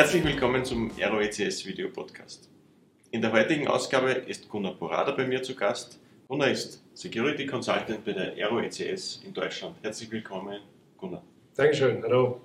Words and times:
Herzlich 0.00 0.24
willkommen 0.24 0.64
zum 0.64 0.90
ROECS 0.98 1.66
Video 1.66 1.90
Podcast. 1.90 2.48
In 3.10 3.20
der 3.20 3.32
heutigen 3.32 3.68
Ausgabe 3.68 4.12
ist 4.12 4.48
Gunnar 4.48 4.72
Porada 4.72 5.12
bei 5.12 5.26
mir 5.26 5.42
zu 5.42 5.54
Gast. 5.54 6.00
Gunnar 6.26 6.48
ist 6.48 6.82
Security 6.94 7.44
Consultant 7.44 8.02
bei 8.02 8.12
der 8.14 8.48
ROECS 8.48 9.20
in 9.26 9.34
Deutschland. 9.34 9.76
Herzlich 9.82 10.10
willkommen, 10.10 10.60
Gunnar. 10.96 11.22
Dankeschön, 11.54 12.02
hallo. 12.02 12.40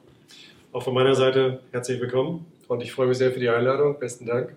Auch 0.74 0.84
von 0.84 0.94
meiner 0.94 1.16
Seite 1.16 1.62
herzlich 1.72 2.02
willkommen 2.02 2.46
und 2.68 2.84
ich 2.84 2.92
freue 2.92 3.08
mich 3.08 3.20
sehr 3.20 3.32
für 3.32 3.40
die 3.40 3.48
Einladung. 3.48 3.98
Besten 4.00 4.26
Dank. 4.26 4.54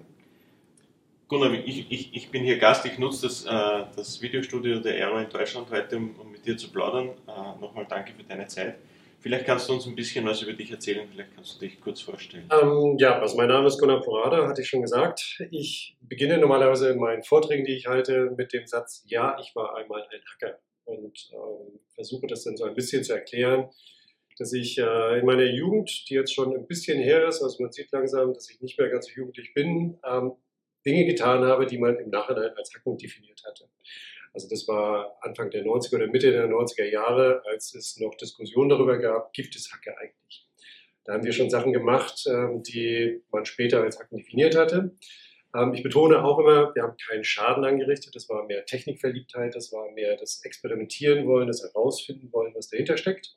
Gunnar, 1.29 1.53
ich, 1.53 1.93
ich, 1.93 2.17
ich 2.17 2.31
bin 2.33 2.43
hier 2.43 2.59
Gast, 2.59 2.85
ich 2.85 2.99
nutze 2.99 3.29
das, 3.29 3.45
äh, 3.45 3.85
das 3.95 4.21
Videostudio 4.21 4.81
der 4.81 4.95
Aero 4.95 5.19
in 5.19 5.31
Deutschland 5.31 5.71
heute, 5.71 5.99
um, 5.99 6.17
um 6.19 6.33
mit 6.33 6.45
dir 6.45 6.57
zu 6.57 6.69
plaudern. 6.69 7.11
Äh, 7.29 7.61
nochmal 7.61 7.87
danke 7.89 8.13
für 8.13 8.25
deine 8.25 8.49
Zeit. 8.49 8.75
Vielleicht 9.21 9.47
kannst 9.47 9.69
du 9.69 9.73
uns 9.73 9.87
ein 9.87 9.97
bisschen 9.97 10.25
was 10.27 10.43
über 10.43 10.53
dich 10.53 10.71
erzählen, 10.71 11.09
vielleicht 11.11 11.35
kannst 11.35 11.57
du 11.57 11.67
dich 11.67 11.81
kurz 11.81 12.01
vorstellen. 12.01 12.49
Ähm, 12.53 12.97
ja, 12.99 13.19
also 13.19 13.37
mein 13.37 13.49
Name 13.49 13.67
ist 13.67 13.79
Gunnar 13.79 14.01
Porada, 14.01 14.47
hatte 14.47 14.63
ich 14.63 14.69
schon 14.69 14.83
gesagt. 14.83 15.43
Ich 15.51 15.97
beginne 16.01 16.39
normalerweise 16.39 16.91
in 16.91 16.99
meinen 16.99 17.25
Vorträgen, 17.25 17.65
die 17.65 17.75
ich 17.75 17.87
halte, 17.87 18.33
mit 18.37 18.53
dem 18.53 18.67
Satz, 18.67 19.05
ja, 19.09 19.37
ich 19.41 19.55
war 19.57 19.77
einmal 19.77 20.03
ein 20.03 20.21
Hacker 20.33 20.59
und 20.85 21.31
ähm, 21.33 21.81
versuche 21.95 22.29
das 22.29 22.45
dann 22.45 22.57
so 22.57 22.65
ein 22.65 22.75
bisschen 22.75 23.03
zu 23.03 23.13
erklären, 23.13 23.69
dass 24.39 24.53
ich 24.53 24.79
äh, 24.79 25.19
in 25.19 25.27
meiner 25.27 25.47
Jugend, 25.47 26.09
die 26.09 26.15
jetzt 26.15 26.33
schon 26.33 26.55
ein 26.55 26.69
bisschen 26.69 27.01
her 27.03 27.27
ist, 27.27 27.43
also 27.43 27.61
man 27.61 27.73
sieht 27.73 27.91
langsam, 27.91 28.33
dass 28.33 28.49
ich 28.51 28.61
nicht 28.61 28.79
mehr 28.79 28.89
ganz 28.89 29.07
so 29.07 29.13
jugendlich 29.15 29.53
bin, 29.53 29.99
ähm, 30.05 30.33
Dinge 30.87 31.07
getan 31.07 31.43
habe, 31.45 31.67
die 31.67 31.79
man 31.79 31.97
im 31.97 32.11
Nachhinein 32.11 32.53
als 32.57 32.73
Hacken 32.73 32.97
definiert 32.97 33.43
hatte. 33.45 33.69
Also 34.33 34.49
das 34.49 34.67
war 34.69 35.19
Anfang 35.21 35.51
der 35.51 35.65
90er 35.65 35.97
oder 35.97 36.07
Mitte 36.07 36.31
der 36.31 36.49
90er 36.49 36.85
Jahre, 36.85 37.43
als 37.47 37.75
es 37.75 37.99
noch 37.99 38.15
Diskussionen 38.15 38.69
darüber 38.69 38.99
gab, 38.99 39.33
gibt 39.33 39.55
es 39.57 39.73
Hacker 39.73 39.97
eigentlich? 39.99 40.47
Da 41.05 41.15
haben 41.15 41.25
wir 41.25 41.33
schon 41.33 41.51
Sachen 41.51 41.73
gemacht, 41.73 42.25
ähm, 42.29 42.63
die 42.63 43.23
man 43.33 43.47
später 43.47 43.83
als 43.83 43.99
Hacken 43.99 44.19
definiert 44.19 44.57
hatte. 44.57 44.97
Ähm, 45.57 45.73
ich 45.73 45.83
betone 45.83 46.23
auch 46.23 46.39
immer, 46.39 46.75
wir 46.75 46.83
haben 46.83 46.97
keinen 47.09 47.25
Schaden 47.25 47.65
angerichtet, 47.65 48.15
das 48.15 48.29
war 48.29 48.45
mehr 48.45 48.65
Technikverliebtheit, 48.67 49.55
das 49.55 49.73
war 49.73 49.91
mehr 49.93 50.17
das 50.17 50.45
Experimentieren 50.45 51.27
wollen, 51.27 51.47
das 51.47 51.63
Herausfinden 51.63 52.31
wollen, 52.33 52.55
was 52.55 52.69
dahinter 52.69 52.97
steckt. 52.97 53.37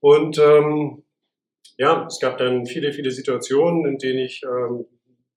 Und 0.00 0.38
ähm, 0.38 1.04
ja, 1.76 2.06
es 2.06 2.18
gab 2.18 2.38
dann 2.38 2.66
viele, 2.66 2.92
viele 2.92 3.10
Situationen, 3.10 3.86
in 3.86 3.98
denen 3.98 4.18
ich 4.18 4.42
ähm, 4.42 4.86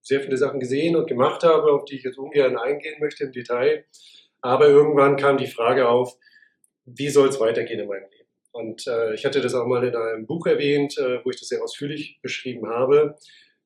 sehr 0.02 0.22
viele 0.22 0.38
Sachen 0.38 0.60
gesehen 0.60 0.96
und 0.96 1.08
gemacht 1.08 1.44
habe, 1.44 1.72
auf 1.72 1.86
die 1.86 1.96
ich 1.96 2.04
jetzt 2.04 2.18
ungern 2.18 2.58
eingehen 2.58 3.00
möchte 3.00 3.26
im 3.26 3.32
Detail. 3.32 3.86
Aber 4.44 4.68
irgendwann 4.68 5.16
kam 5.16 5.38
die 5.38 5.48
Frage 5.48 5.88
auf, 5.88 6.16
wie 6.86 7.10
soll 7.10 7.30
es 7.30 7.40
weitergehen 7.40 7.80
in 7.80 7.88
meinem 7.88 8.10
Leben? 8.12 8.30
Und 8.52 8.86
äh, 8.88 9.14
ich 9.14 9.26
hatte 9.26 9.42
das 9.42 9.56
auch 9.56 9.66
mal 9.66 9.84
in 9.84 9.96
einem 9.96 10.28
Buch 10.28 10.46
erwähnt, 10.46 10.98
äh, 10.98 11.24
wo 11.24 11.32
ich 11.32 11.40
das 11.40 11.48
sehr 11.48 11.64
ausführlich 11.64 12.20
beschrieben 12.22 12.68
habe, 12.68 13.16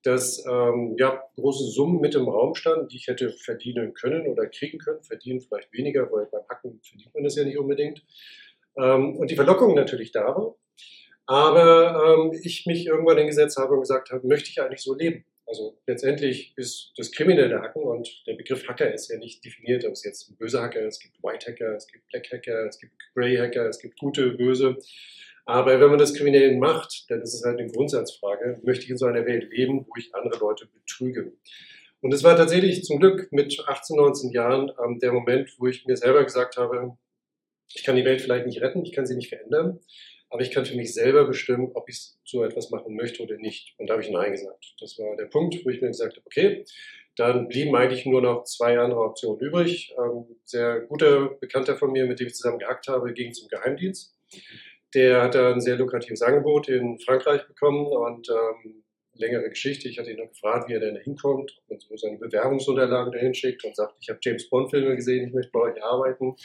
dass 0.04 0.46
ähm, 0.46 0.96
ja, 0.98 1.22
große 1.36 1.66
Summen 1.66 2.00
mit 2.00 2.14
im 2.14 2.30
Raum 2.30 2.54
standen, 2.54 2.88
die 2.88 2.98
ich 2.98 3.08
hätte 3.08 3.32
verdienen 3.32 3.96
können 3.96 4.28
oder 4.28 4.46
kriegen 4.46 4.78
können. 4.78 5.04
Verdienen 5.04 5.42
vielleicht 5.42 5.74
weniger, 5.74 6.10
weil 6.12 6.28
beim 6.32 6.48
Hacken 6.48 6.80
verdient 6.82 7.14
man 7.14 7.24
das 7.24 7.36
ja 7.36 7.44
nicht 7.44 7.58
unbedingt. 7.58 8.06
Ähm, 8.78 9.18
und 9.18 9.32
die 9.32 9.36
Verlockung 9.36 9.74
natürlich 9.74 10.12
da 10.12 10.28
war. 10.28 10.56
Aber 11.26 12.30
ähm, 12.32 12.40
ich 12.44 12.68
mich 12.68 12.86
irgendwann 12.86 13.18
hingesetzt 13.18 13.58
habe 13.58 13.74
und 13.74 13.82
gesagt 13.82 14.12
habe, 14.12 14.26
möchte 14.28 14.52
ich 14.52 14.62
eigentlich 14.62 14.84
so 14.84 14.94
leben? 14.94 15.26
Also 15.48 15.78
letztendlich 15.88 16.54
ist 16.58 16.92
das 16.98 17.12
kriminelle 17.12 17.62
Hacken 17.62 17.82
und 17.82 18.28
der 18.28 18.34
Begriff 18.34 18.68
Hacker 18.68 18.94
ist 18.94 19.10
ja 19.10 19.18
nicht 19.18 19.44
definiert, 19.46 19.86
ob 19.86 19.94
es 19.94 20.04
jetzt 20.04 20.30
ein 20.30 20.36
böser 20.36 20.62
Hacker 20.62 20.82
es 20.82 21.00
gibt 21.00 21.24
White 21.24 21.50
Hacker, 21.50 21.74
es 21.76 21.88
gibt 21.88 22.06
Black 22.10 22.30
Hacker, 22.32 22.68
es 22.68 22.78
gibt 22.78 22.92
Grey 23.16 23.38
Hacker, 23.38 23.68
es 23.70 23.80
gibt 23.80 23.98
gute, 23.98 24.32
böse. 24.32 24.78
Aber 25.46 25.80
wenn 25.80 25.90
man 25.90 26.00
das 26.00 26.14
kriminell 26.14 26.58
macht, 26.58 27.10
dann 27.10 27.22
ist 27.22 27.34
es 27.34 27.46
halt 27.46 27.60
eine 27.60 27.72
Grundsatzfrage, 27.72 28.60
möchte 28.64 28.84
ich 28.84 28.90
in 28.90 28.98
so 28.98 29.06
einer 29.06 29.26
Welt 29.26 29.50
leben, 29.50 29.86
wo 29.88 29.94
ich 29.98 30.14
andere 30.14 30.38
Leute 30.38 30.68
betrüge? 30.68 31.32
Und 32.02 32.14
es 32.14 32.24
war 32.26 32.36
tatsächlich 32.36 32.84
zum 32.84 33.00
Glück 33.00 33.32
mit 33.32 33.58
18, 33.66 33.96
19 33.96 34.32
Jahren 34.32 34.72
ähm, 34.84 35.00
der 35.00 35.14
Moment, 35.14 35.56
wo 35.58 35.68
ich 35.68 35.86
mir 35.86 35.96
selber 35.96 36.26
gesagt 36.26 36.58
habe, 36.58 36.98
ich 37.74 37.84
kann 37.84 37.96
die 37.96 38.04
Welt 38.04 38.22
vielleicht 38.22 38.46
nicht 38.46 38.62
retten, 38.62 38.84
ich 38.84 38.92
kann 38.92 39.06
sie 39.06 39.16
nicht 39.16 39.30
verändern, 39.30 39.80
aber 40.30 40.42
ich 40.42 40.52
kann 40.52 40.66
für 40.66 40.76
mich 40.76 40.94
selber 40.94 41.26
bestimmen, 41.26 41.72
ob 41.74 41.90
ich 41.90 42.12
so 42.26 42.44
etwas 42.44 42.70
machen 42.70 42.96
möchte 42.96 43.24
oder 43.24 43.38
nicht. 43.38 43.76
Und 43.78 43.88
da 43.88 43.94
habe 43.94 44.04
ich 44.04 44.10
Nein 44.10 44.32
gesagt. 44.32 44.76
Das 44.80 44.98
war 45.00 45.16
der 45.16 45.26
Punkt, 45.26 45.64
wo 45.66 45.70
ich 45.70 45.82
mir 45.82 45.88
gesagt 45.88 46.18
habe, 46.18 46.26
okay, 46.26 46.66
dann 47.16 47.48
blieben 47.48 47.76
eigentlich 47.76 48.06
nur 48.06 48.22
noch 48.22 48.44
zwei 48.44 48.78
andere 48.78 49.02
Optionen 49.02 49.40
übrig. 49.40 49.94
Ähm, 49.98 50.26
sehr 50.44 50.82
guter 50.82 51.30
Bekannter 51.40 51.76
von 51.76 51.92
mir, 51.92 52.06
mit 52.06 52.20
dem 52.20 52.28
ich 52.28 52.36
zusammen 52.36 52.60
gehackt 52.60 52.88
habe, 52.88 53.14
ging 53.14 53.34
zum 53.34 53.48
Geheimdienst. 53.48 54.16
Der 54.94 55.24
hat 55.24 55.36
ein 55.36 55.60
sehr 55.60 55.78
lukratives 55.78 56.22
Angebot 56.22 56.70
in 56.70 57.00
Frankreich 57.00 57.46
bekommen 57.48 57.88
und 57.88 58.30
ähm, 58.30 58.84
längere 59.14 59.50
Geschichte. 59.50 59.90
Ich 59.90 59.98
hatte 59.98 60.12
ihn 60.12 60.18
noch 60.18 60.30
gefragt, 60.30 60.70
wie 60.70 60.74
er 60.74 60.80
denn 60.80 60.96
da 60.96 61.02
hinkommt, 61.02 61.58
ob 61.58 61.70
man 61.70 61.80
so 61.80 61.98
seine 61.98 62.18
Bewerbungsunterlagen 62.18 63.12
dahin 63.12 63.34
schickt 63.34 63.64
und 63.66 63.76
sagt, 63.76 63.96
ich 64.00 64.10
habe 64.10 64.20
James 64.22 64.50
Bond-Filme 64.50 64.96
gesehen, 64.96 65.28
ich 65.28 65.34
möchte 65.34 65.52
bei 65.52 65.60
euch 65.60 65.84
arbeiten. 65.84 66.36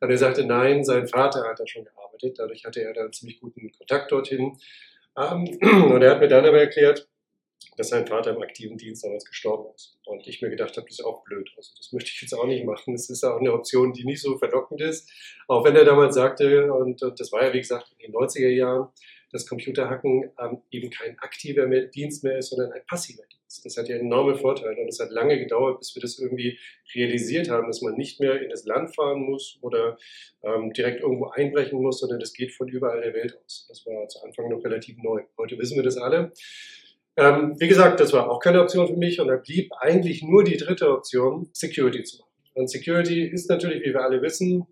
Und 0.00 0.10
er 0.10 0.18
sagte, 0.18 0.44
nein, 0.44 0.84
sein 0.84 1.06
Vater 1.06 1.44
hat 1.44 1.60
da 1.60 1.66
schon 1.66 1.84
gearbeitet. 1.84 2.38
Dadurch 2.38 2.64
hatte 2.64 2.82
er 2.82 2.94
da 2.94 3.10
ziemlich 3.10 3.40
guten 3.40 3.70
Kontakt 3.72 4.10
dorthin. 4.10 4.58
Ähm, 5.16 5.44
und 5.92 6.02
er 6.02 6.12
hat 6.12 6.20
mir 6.20 6.28
dann 6.28 6.46
aber 6.46 6.60
erklärt, 6.60 7.08
dass 7.76 7.90
sein 7.90 8.06
Vater 8.06 8.34
im 8.34 8.42
aktiven 8.42 8.76
Dienst 8.76 9.04
damals 9.04 9.24
gestorben 9.24 9.72
ist. 9.74 9.98
Und 10.06 10.26
ich 10.26 10.40
mir 10.40 10.50
gedacht 10.50 10.76
habe, 10.76 10.86
das 10.86 10.98
ist 10.98 11.04
auch 11.04 11.22
blöd. 11.24 11.50
Also 11.56 11.72
das 11.76 11.92
möchte 11.92 12.10
ich 12.10 12.22
jetzt 12.22 12.32
auch 12.32 12.46
nicht 12.46 12.64
machen. 12.64 12.94
Es 12.94 13.10
ist 13.10 13.24
auch 13.24 13.38
eine 13.38 13.52
Option, 13.52 13.92
die 13.92 14.04
nicht 14.04 14.22
so 14.22 14.38
verlockend 14.38 14.80
ist. 14.80 15.10
Auch 15.46 15.64
wenn 15.64 15.76
er 15.76 15.84
damals 15.84 16.14
sagte, 16.14 16.72
und 16.72 17.00
das 17.02 17.32
war 17.32 17.44
ja 17.44 17.52
wie 17.52 17.60
gesagt 17.60 17.94
in 17.98 18.10
den 18.10 18.20
90er 18.20 18.48
Jahren, 18.48 18.88
dass 19.32 19.46
Computerhacken 19.46 20.30
ähm, 20.38 20.62
eben 20.70 20.90
kein 20.90 21.18
aktiver 21.18 21.66
Dienst 21.66 22.24
mehr 22.24 22.38
ist, 22.38 22.50
sondern 22.50 22.72
ein 22.72 22.82
passiver 22.86 23.22
Dienst. 23.30 23.64
Das 23.64 23.76
hat 23.76 23.88
ja 23.88 23.96
enorme 23.96 24.36
Vorteile 24.36 24.80
und 24.80 24.88
es 24.88 25.00
hat 25.00 25.10
lange 25.10 25.38
gedauert, 25.38 25.78
bis 25.78 25.94
wir 25.94 26.02
das 26.02 26.18
irgendwie 26.18 26.58
realisiert 26.94 27.48
haben, 27.48 27.66
dass 27.66 27.82
man 27.82 27.94
nicht 27.94 28.20
mehr 28.20 28.40
in 28.42 28.50
das 28.50 28.64
Land 28.64 28.94
fahren 28.94 29.22
muss 29.22 29.58
oder 29.60 29.98
ähm, 30.42 30.72
direkt 30.72 31.00
irgendwo 31.00 31.26
einbrechen 31.28 31.80
muss, 31.80 32.00
sondern 32.00 32.20
das 32.20 32.32
geht 32.32 32.52
von 32.52 32.68
überall 32.68 33.00
der 33.00 33.14
Welt 33.14 33.36
aus. 33.44 33.66
Das 33.68 33.84
war 33.86 34.06
zu 34.08 34.22
Anfang 34.22 34.48
noch 34.48 34.64
relativ 34.64 34.98
neu. 34.98 35.22
Heute 35.38 35.58
wissen 35.58 35.76
wir 35.76 35.82
das 35.82 35.96
alle. 35.96 36.32
Ähm, 37.16 37.56
wie 37.58 37.68
gesagt, 37.68 38.00
das 38.00 38.12
war 38.12 38.30
auch 38.30 38.40
keine 38.40 38.62
Option 38.62 38.86
für 38.86 38.96
mich 38.96 39.20
und 39.20 39.28
da 39.28 39.36
blieb 39.36 39.72
eigentlich 39.78 40.22
nur 40.22 40.44
die 40.44 40.56
dritte 40.56 40.90
Option, 40.90 41.50
Security 41.52 42.02
zu 42.02 42.18
machen. 42.18 42.30
Und 42.54 42.70
Security 42.70 43.24
ist 43.24 43.48
natürlich, 43.48 43.82
wie 43.82 43.92
wir 43.92 44.02
alle 44.02 44.22
wissen, 44.22 44.66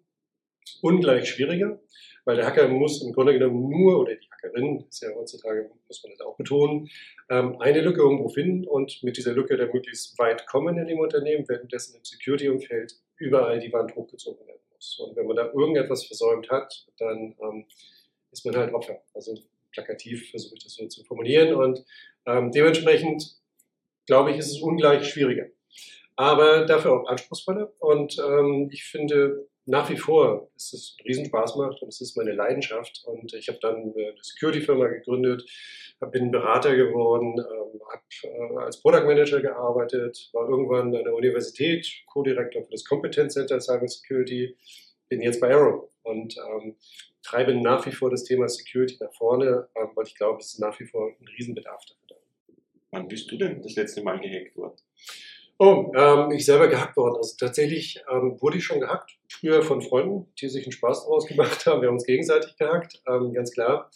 ungleich 0.83 1.29
schwieriger 1.29 1.81
weil 2.29 2.37
der 2.37 2.45
Hacker 2.45 2.69
muss 2.69 3.03
im 3.03 3.15
Grunde 3.15 3.33
genommen 3.33 3.71
nur, 3.71 3.99
oder 3.99 4.15
die 4.15 4.28
Hackerin, 4.43 4.85
ist 4.89 5.03
ja 5.03 5.11
heutzutage, 5.15 5.71
muss 5.87 6.03
man 6.03 6.13
das 6.13 6.21
auch 6.21 6.37
betonen, 6.37 6.89
ähm, 7.29 7.61
eine 7.61 7.81
Lücke 7.81 8.01
irgendwo 8.01 8.29
finden 8.29 8.67
und 8.67 9.03
mit 9.03 9.17
dieser 9.17 9.33
Lücke 9.33 9.57
dann 9.57 9.71
möglichst 9.73 10.19
weit 10.19 10.47
kommen 10.47 10.79
in 10.79 10.87
dem 10.87 10.99
Unternehmen, 10.99 11.49
währenddessen 11.49 11.97
im 11.97 12.05
Security-Umfeld 12.05 12.95
überall 13.17 13.61
die 13.61 13.73
Wand 13.73 13.95
hochgezogen 13.95 14.47
werden 14.47 14.61
muss. 14.75 14.99
Und 14.99 15.17
wenn 15.17 15.27
man 15.27 15.37
da 15.37 15.47
irgendetwas 15.53 16.05
versäumt 16.05 16.51
hat, 16.51 16.87
dann 16.99 17.35
ähm, 17.41 17.67
ist 18.31 18.45
man 18.45 18.57
halt 18.57 18.73
Opfer. 18.73 19.03
Also 19.15 19.37
plakativ 19.73 20.31
versuche 20.31 20.55
ich 20.57 20.65
das 20.65 20.75
so 20.75 20.87
zu 20.87 21.05
formulieren 21.05 21.55
und 21.55 21.85
ähm, 22.27 22.53
dementsprechend 22.53 23.39
glaube 24.07 24.31
ich, 24.31 24.39
ist 24.39 24.51
es 24.51 24.61
ungleich 24.61 25.09
schwieriger. 25.09 25.47
Aber 26.17 26.65
dafür 26.65 26.93
auch 26.93 27.09
anspruchsvoller 27.09 27.73
und 27.79 28.19
ähm, 28.19 28.71
ich 28.73 28.85
finde, 28.85 29.47
nach 29.69 29.91
wie 29.91 29.97
vor 29.97 30.51
ist 30.57 30.73
es 30.73 30.97
Riesenspaß 31.05 31.57
macht 31.57 31.83
und 31.83 31.89
es 31.89 32.01
ist 32.01 32.17
meine 32.17 32.33
Leidenschaft. 32.33 33.03
Und 33.05 33.35
ich 33.35 33.49
habe 33.49 33.59
dann 33.61 33.93
eine 33.95 34.15
Security-Firma 34.21 34.89
gegründet, 34.89 35.45
bin 36.11 36.31
Berater 36.31 36.75
geworden, 36.75 37.35
ähm, 37.39 37.81
habe 37.93 38.03
äh, 38.23 38.65
als 38.65 38.81
Product 38.81 39.05
Manager 39.05 39.41
gearbeitet, 39.41 40.31
war 40.33 40.49
irgendwann 40.49 40.95
an 40.97 41.05
der 41.05 41.15
Universität 41.15 41.87
Co-Direktor 42.07 42.65
für 42.65 42.71
das 42.71 42.85
Competence 42.85 43.35
Center 43.35 43.61
Cyber 43.61 43.89
Security, 43.89 44.57
bin 45.09 45.21
jetzt 45.21 45.41
bei 45.41 45.55
Arrow 45.55 45.91
und 46.03 46.37
ähm, 46.37 46.77
treibe 47.23 47.55
nach 47.55 47.85
wie 47.85 47.93
vor 47.93 48.11
das 48.11 48.25
Thema 48.25 48.49
Security 48.49 48.97
nach 49.01 49.13
vorne, 49.13 49.69
ähm, 49.77 49.91
weil 49.95 50.07
ich 50.07 50.15
glaube, 50.15 50.41
es 50.41 50.55
ist 50.55 50.61
nach 50.61 50.79
wie 50.81 50.87
vor 50.87 51.09
ein 51.09 51.29
Riesenbedarf 51.37 51.85
dafür 51.85 52.09
Wann 52.91 53.07
bist 53.07 53.31
du 53.31 53.37
denn 53.37 53.61
das 53.61 53.75
letzte 53.75 54.03
Mal 54.03 54.19
gehackt 54.19 54.57
worden? 54.57 54.77
Oh, 55.61 55.91
ähm, 55.97 56.31
ich 56.31 56.45
selber 56.45 56.69
gehackt 56.69 56.97
worden. 56.97 57.17
Also 57.17 57.35
tatsächlich 57.37 58.01
ähm, 58.11 58.41
wurde 58.41 58.59
ich 58.59 58.65
schon 58.65 58.79
gehackt, 58.79 59.19
früher 59.29 59.63
von 59.63 59.83
Freunden, 59.83 60.33
die 60.41 60.49
sich 60.49 60.65
einen 60.65 60.73
Spaß 60.73 61.05
daraus 61.05 61.27
gemacht 61.27 61.67
haben. 61.67 61.83
Wir 61.83 61.89
haben 61.89 61.97
uns 61.97 62.07
gegenseitig 62.07 62.57
gehackt, 62.57 63.03
ähm, 63.09 63.33
ganz 63.33 63.53
klar. 63.53 63.91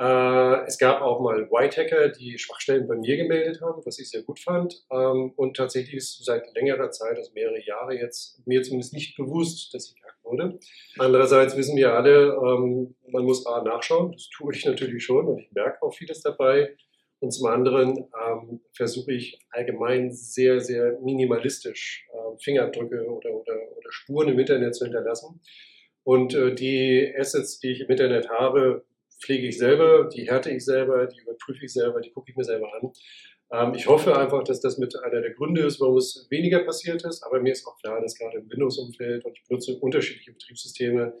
Äh, 0.00 0.64
es 0.66 0.78
gab 0.78 1.02
auch 1.02 1.20
mal 1.20 1.48
White 1.50 1.80
Hacker, 1.80 2.08
die 2.08 2.38
Schwachstellen 2.38 2.88
bei 2.88 2.96
mir 2.96 3.16
gemeldet 3.16 3.60
haben, 3.60 3.82
was 3.84 3.98
ich 3.98 4.10
sehr 4.10 4.22
gut 4.22 4.40
fand. 4.40 4.82
Ähm, 4.90 5.32
und 5.36 5.56
tatsächlich 5.56 5.94
ist 5.94 6.24
seit 6.24 6.42
längerer 6.54 6.90
Zeit, 6.90 7.16
also 7.16 7.30
mehrere 7.34 7.62
Jahre 7.64 7.94
jetzt, 7.94 8.44
mir 8.46 8.62
zumindest 8.62 8.94
nicht 8.94 9.16
bewusst, 9.16 9.72
dass 9.74 9.90
ich 9.90 10.00
gehackt 10.00 10.24
wurde. 10.24 10.58
Andererseits 10.98 11.56
wissen 11.56 11.76
wir 11.76 11.92
alle, 11.92 12.32
ähm, 12.32 12.96
man 13.08 13.24
muss 13.24 13.46
A 13.46 13.62
nachschauen, 13.62 14.12
das 14.12 14.28
tue 14.30 14.54
ich 14.54 14.64
natürlich 14.64 15.04
schon 15.04 15.26
und 15.26 15.38
ich 15.38 15.52
merke 15.52 15.82
auch 15.82 15.94
vieles 15.94 16.22
dabei. 16.22 16.74
Und 17.24 17.30
zum 17.30 17.46
anderen 17.46 17.96
ähm, 17.96 18.60
versuche 18.74 19.14
ich 19.14 19.38
allgemein 19.48 20.12
sehr, 20.12 20.60
sehr 20.60 21.00
minimalistisch 21.00 22.06
äh, 22.12 22.36
Fingerabdrücke 22.38 23.02
oder, 23.06 23.30
oder, 23.30 23.54
oder, 23.54 23.90
Spuren 23.92 24.28
im 24.28 24.38
Internet 24.38 24.74
zu 24.74 24.84
hinterlassen. 24.84 25.40
Und 26.02 26.34
äh, 26.34 26.54
die 26.54 27.14
Assets, 27.16 27.60
die 27.60 27.72
ich 27.72 27.80
im 27.80 27.88
Internet 27.88 28.28
habe, 28.28 28.84
pflege 29.22 29.48
ich 29.48 29.56
selber, 29.56 30.10
die 30.14 30.28
härte 30.28 30.50
ich 30.50 30.66
selber, 30.66 31.06
die 31.06 31.18
überprüfe 31.22 31.64
ich 31.64 31.72
selber, 31.72 32.02
die 32.02 32.10
gucke 32.10 32.30
ich 32.30 32.36
mir 32.36 32.44
selber 32.44 32.68
an. 32.74 32.92
Ähm, 33.52 33.74
ich 33.74 33.86
hoffe 33.86 34.18
einfach, 34.18 34.44
dass 34.44 34.60
das 34.60 34.76
mit 34.76 34.94
einer 35.02 35.22
der 35.22 35.32
Gründe 35.32 35.62
ist, 35.62 35.80
warum 35.80 35.96
es 35.96 36.26
weniger 36.28 36.58
passiert 36.62 37.06
ist. 37.06 37.22
Aber 37.22 37.40
mir 37.40 37.52
ist 37.52 37.66
auch 37.66 37.78
klar, 37.78 38.02
dass 38.02 38.18
gerade 38.18 38.36
im 38.36 38.50
Windows-Umfeld 38.50 39.24
und 39.24 39.32
ich 39.34 39.48
benutze 39.48 39.78
unterschiedliche 39.78 40.32
Betriebssysteme, 40.32 41.14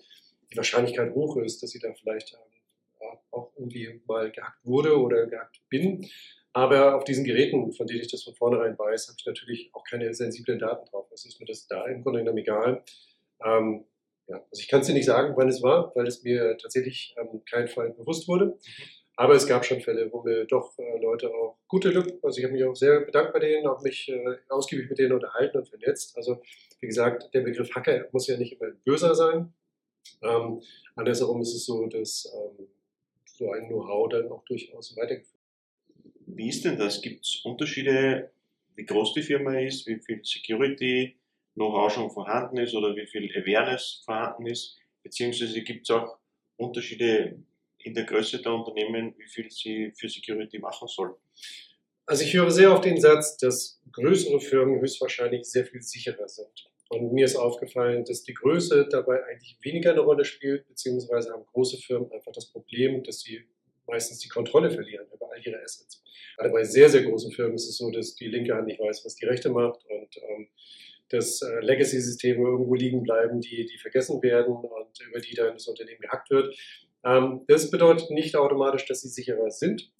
die 0.52 0.56
Wahrscheinlichkeit 0.58 1.14
hoch 1.14 1.38
ist, 1.38 1.62
dass 1.62 1.74
ich 1.74 1.80
da 1.80 1.94
vielleicht 1.94 2.34
ähm, 2.34 2.53
auch 3.30 3.52
irgendwie 3.56 4.00
mal 4.06 4.30
gehackt 4.30 4.64
wurde 4.64 4.98
oder 4.98 5.26
gehackt 5.26 5.60
bin. 5.68 6.08
Aber 6.52 6.96
auf 6.96 7.04
diesen 7.04 7.24
Geräten, 7.24 7.72
von 7.72 7.86
denen 7.86 8.00
ich 8.00 8.10
das 8.10 8.22
von 8.22 8.34
vornherein 8.34 8.78
weiß, 8.78 9.08
habe 9.08 9.16
ich 9.18 9.26
natürlich 9.26 9.70
auch 9.72 9.82
keine 9.84 10.14
sensiblen 10.14 10.58
Daten 10.58 10.88
drauf. 10.88 11.08
Das 11.10 11.24
ist 11.24 11.40
mir 11.40 11.46
das 11.46 11.66
da 11.66 11.84
im 11.86 12.02
Grunde 12.02 12.20
genommen 12.20 12.38
egal. 12.38 12.84
Ähm, 13.44 13.84
ja, 14.28 14.36
also 14.36 14.60
ich 14.60 14.68
kann 14.68 14.80
es 14.80 14.86
dir 14.86 14.94
nicht 14.94 15.04
sagen, 15.04 15.34
wann 15.36 15.48
es 15.48 15.62
war, 15.62 15.92
weil 15.94 16.06
es 16.06 16.22
mir 16.22 16.56
tatsächlich 16.56 17.14
ähm, 17.18 17.42
kein 17.44 17.68
Fall 17.68 17.90
bewusst 17.90 18.28
wurde. 18.28 18.56
Aber 19.16 19.34
es 19.34 19.46
gab 19.46 19.64
schon 19.64 19.80
Fälle, 19.80 20.10
wo 20.12 20.22
mir 20.22 20.44
doch 20.44 20.76
äh, 20.78 20.98
Leute 21.00 21.28
auch 21.32 21.58
gute 21.68 21.90
Glück, 21.90 22.18
also 22.22 22.38
ich 22.38 22.44
habe 22.44 22.54
mich 22.54 22.64
auch 22.64 22.74
sehr 22.74 23.00
bedankt 23.00 23.32
bei 23.32 23.38
denen, 23.38 23.66
auch 23.66 23.82
mich 23.82 24.08
äh, 24.08 24.36
ausgiebig 24.48 24.88
mit 24.88 24.98
denen 24.98 25.12
unterhalten 25.12 25.58
und 25.58 25.68
vernetzt. 25.68 26.16
Also 26.16 26.40
wie 26.80 26.86
gesagt, 26.86 27.32
der 27.32 27.40
Begriff 27.42 27.74
Hacker 27.74 28.08
muss 28.12 28.26
ja 28.26 28.36
nicht 28.36 28.60
immer 28.60 28.72
böser 28.84 29.14
sein. 29.14 29.52
Ähm, 30.22 30.62
andersherum 30.96 31.40
ist 31.42 31.54
es 31.54 31.64
so, 31.64 31.86
dass 31.86 32.32
ähm, 32.34 32.66
so 33.36 33.50
ein 33.50 33.66
Know-how 33.68 34.08
dann 34.08 34.30
auch 34.30 34.44
durchaus 34.44 34.96
weitergeführt. 34.96 35.40
Wie 36.26 36.48
ist 36.48 36.64
denn 36.64 36.78
das? 36.78 37.02
Gibt 37.02 37.24
es 37.24 37.40
Unterschiede, 37.44 38.30
wie 38.76 38.84
groß 38.84 39.14
die 39.14 39.22
Firma 39.22 39.58
ist, 39.58 39.86
wie 39.86 40.00
viel 40.00 40.20
Security 40.24 41.16
Know-how 41.54 41.92
schon 41.92 42.10
vorhanden 42.10 42.58
ist 42.58 42.74
oder 42.74 42.96
wie 42.96 43.06
viel 43.06 43.30
Awareness 43.36 44.02
vorhanden 44.04 44.46
ist? 44.46 44.76
Beziehungsweise 45.02 45.62
gibt 45.62 45.88
es 45.88 45.94
auch 45.94 46.18
Unterschiede, 46.56 47.38
in 47.78 47.94
der 47.94 48.04
Größe 48.04 48.40
der 48.40 48.52
Unternehmen, 48.52 49.14
wie 49.18 49.28
viel 49.28 49.50
sie 49.50 49.92
für 49.94 50.08
Security 50.08 50.58
machen 50.58 50.88
sollen? 50.88 51.14
Also 52.06 52.24
ich 52.24 52.32
höre 52.34 52.50
sehr 52.50 52.72
auf 52.72 52.80
den 52.80 52.98
Satz, 52.98 53.36
dass 53.36 53.80
größere 53.92 54.40
Firmen 54.40 54.80
höchstwahrscheinlich 54.80 55.44
sehr 55.44 55.66
viel 55.66 55.82
sicherer 55.82 56.28
sind. 56.28 56.70
Und 56.94 57.12
mir 57.12 57.24
ist 57.24 57.36
aufgefallen, 57.36 58.04
dass 58.04 58.22
die 58.22 58.34
Größe 58.34 58.88
dabei 58.90 59.24
eigentlich 59.24 59.56
weniger 59.62 59.92
eine 59.92 60.00
Rolle 60.00 60.24
spielt, 60.24 60.66
beziehungsweise 60.68 61.32
haben 61.32 61.44
große 61.52 61.78
Firmen 61.78 62.10
einfach 62.12 62.32
das 62.32 62.46
Problem, 62.46 63.02
dass 63.02 63.20
sie 63.20 63.44
meistens 63.86 64.20
die 64.20 64.28
Kontrolle 64.28 64.70
verlieren 64.70 65.06
über 65.12 65.30
all 65.30 65.40
ihre 65.44 65.60
Assets. 65.62 66.02
Gerade 66.36 66.50
bei 66.50 66.64
sehr, 66.64 66.88
sehr 66.88 67.02
großen 67.02 67.32
Firmen 67.32 67.54
ist 67.54 67.68
es 67.68 67.76
so, 67.76 67.90
dass 67.90 68.14
die 68.14 68.28
linke 68.28 68.54
Hand 68.54 68.66
nicht 68.66 68.80
weiß, 68.80 69.04
was 69.04 69.14
die 69.16 69.26
rechte 69.26 69.50
macht 69.50 69.84
und 69.88 70.16
ähm, 70.16 70.48
dass 71.10 71.42
äh, 71.42 71.60
Legacy-Systeme 71.60 72.42
irgendwo 72.42 72.74
liegen 72.74 73.02
bleiben, 73.02 73.40
die, 73.40 73.66
die 73.66 73.78
vergessen 73.78 74.22
werden 74.22 74.54
und 74.54 75.00
über 75.06 75.20
die 75.20 75.34
dann 75.34 75.52
das 75.52 75.68
Unternehmen 75.68 76.00
gehackt 76.00 76.30
wird. 76.30 76.56
Ähm, 77.04 77.42
das 77.46 77.70
bedeutet 77.70 78.10
nicht 78.10 78.36
automatisch, 78.36 78.86
dass 78.86 79.02
sie 79.02 79.08
sicherer 79.08 79.50
sind. 79.50 79.92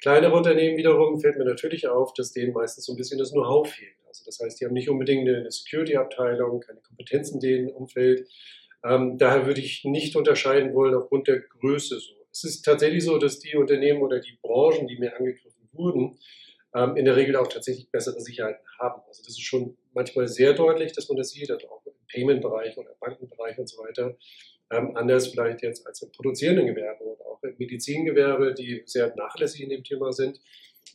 Kleinere 0.00 0.34
Unternehmen 0.34 0.76
wiederum 0.76 1.20
fällt 1.20 1.36
mir 1.36 1.44
natürlich 1.44 1.88
auf, 1.88 2.12
dass 2.14 2.32
denen 2.32 2.52
meistens 2.52 2.86
so 2.86 2.92
ein 2.92 2.96
bisschen 2.96 3.18
das 3.18 3.32
Know-how 3.32 3.68
fehlt. 3.68 3.94
Also 4.12 4.24
das 4.26 4.38
heißt, 4.40 4.60
die 4.60 4.66
haben 4.66 4.74
nicht 4.74 4.90
unbedingt 4.90 5.26
eine 5.26 5.50
Security-Abteilung, 5.50 6.60
keine 6.60 6.80
Kompetenzen 6.80 7.36
in 7.36 7.40
dem 7.40 7.68
Umfeld. 7.70 8.28
Ähm, 8.84 9.16
daher 9.16 9.46
würde 9.46 9.60
ich 9.62 9.84
nicht 9.84 10.16
unterscheiden 10.16 10.74
wollen 10.74 10.94
aufgrund 10.94 11.28
der 11.28 11.40
Größe 11.40 11.98
so. 11.98 12.12
Es 12.30 12.44
ist 12.44 12.62
tatsächlich 12.62 13.04
so, 13.04 13.18
dass 13.18 13.38
die 13.38 13.56
Unternehmen 13.56 14.02
oder 14.02 14.20
die 14.20 14.38
Branchen, 14.42 14.86
die 14.86 14.98
mehr 14.98 15.16
angegriffen 15.16 15.68
wurden, 15.72 16.18
ähm, 16.74 16.96
in 16.96 17.06
der 17.06 17.16
Regel 17.16 17.36
auch 17.36 17.46
tatsächlich 17.48 17.90
bessere 17.90 18.20
Sicherheiten 18.20 18.64
haben. 18.78 19.02
Also 19.08 19.22
das 19.22 19.32
ist 19.32 19.42
schon 19.42 19.76
manchmal 19.94 20.28
sehr 20.28 20.52
deutlich, 20.52 20.92
dass 20.92 21.08
man 21.08 21.16
das 21.16 21.30
sieht, 21.30 21.50
also 21.50 21.68
auch 21.70 21.84
im 21.86 21.92
Payment-Bereich 22.10 22.76
oder 22.76 22.94
Bankenbereich 23.00 23.58
und 23.58 23.68
so 23.68 23.82
weiter. 23.82 24.16
Ähm, 24.70 24.96
anders 24.96 25.28
vielleicht 25.28 25.62
jetzt 25.62 25.86
als 25.86 26.02
im 26.02 26.12
produzierenden 26.12 26.66
Gewerbe 26.66 27.04
oder 27.04 27.26
auch 27.26 27.42
im 27.42 27.54
Medizingewerbe, 27.58 28.54
die 28.54 28.82
sehr 28.86 29.14
nachlässig 29.16 29.62
in 29.62 29.70
dem 29.70 29.84
Thema 29.84 30.12
sind. 30.12 30.40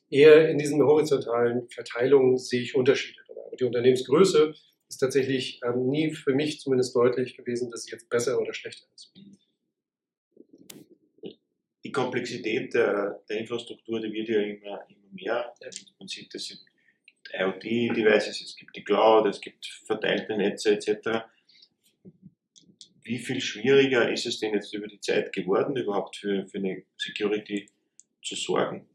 Eher 0.09 0.49
in 0.49 0.57
diesen 0.57 0.81
horizontalen 0.81 1.69
Verteilungen 1.69 2.37
sehe 2.37 2.61
ich 2.61 2.75
Unterschiede. 2.75 3.19
Aber 3.29 3.55
die 3.55 3.63
Unternehmensgröße 3.65 4.53
ist 4.87 4.97
tatsächlich 4.97 5.59
ähm, 5.65 5.89
nie 5.89 6.13
für 6.13 6.33
mich 6.33 6.59
zumindest 6.59 6.95
deutlich 6.95 7.35
gewesen, 7.35 7.71
dass 7.71 7.83
sie 7.83 7.91
jetzt 7.91 8.09
besser 8.09 8.39
oder 8.39 8.53
schlechter 8.53 8.87
ist. 8.95 9.13
Die 11.83 11.91
Komplexität 11.91 12.73
der, 12.73 13.21
der 13.29 13.37
Infrastruktur, 13.37 13.99
die 13.99 14.11
wird 14.11 14.29
ja 14.29 14.41
immer, 14.41 14.85
immer 14.89 15.11
mehr. 15.11 15.53
Man 15.99 16.07
sieht, 16.07 16.33
es 16.35 16.49
gibt 16.49 17.33
IoT-Devices, 17.33 18.41
es 18.41 18.55
gibt 18.55 18.75
die 18.75 18.83
Cloud, 18.83 19.27
es 19.27 19.41
gibt 19.41 19.65
verteilte 19.85 20.37
Netze 20.37 20.71
etc 20.71 21.25
wie 23.07 23.19
viel 23.19 23.39
schwieriger 23.39 24.11
ist 24.11 24.25
es 24.25 24.39
denn 24.39 24.53
jetzt 24.53 24.73
über 24.73 24.87
die 24.87 24.99
Zeit 24.99 25.31
geworden, 25.31 25.75
überhaupt 25.77 26.17
für, 26.17 26.45
für 26.47 26.57
eine 26.57 26.83
Security 26.97 27.69
zu 28.21 28.35
sorgen? 28.35 28.85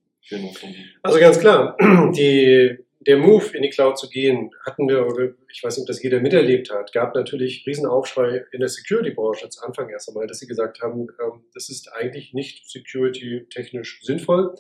Also 1.02 1.19
ganz 1.19 1.38
klar, 1.38 1.76
die, 2.16 2.78
der 3.00 3.19
Move 3.19 3.56
in 3.56 3.62
die 3.62 3.70
Cloud 3.70 3.98
zu 3.98 4.08
gehen, 4.08 4.50
hatten 4.64 4.88
wir, 4.88 5.06
oder 5.06 5.34
ich 5.52 5.62
weiß 5.62 5.76
nicht, 5.76 5.82
ob 5.82 5.88
das 5.88 6.02
jeder 6.02 6.20
miterlebt 6.20 6.70
hat, 6.70 6.92
gab 6.92 7.14
natürlich 7.14 7.64
Riesenaufschrei 7.66 8.44
in 8.52 8.60
der 8.60 8.69
Security-Branche 8.69 9.48
zu 9.48 9.62
Anfang 9.62 9.90
erst 9.90 10.08
einmal, 10.08 10.26
dass 10.26 10.38
sie 10.38 10.46
gesagt 10.46 10.80
haben, 10.80 11.08
ähm, 11.20 11.44
das 11.54 11.69
ist 11.69 11.92
eigentlich 11.92 12.32
nicht 12.32 12.69
security-technisch 12.70 14.00
sinnvoll. 14.02 14.54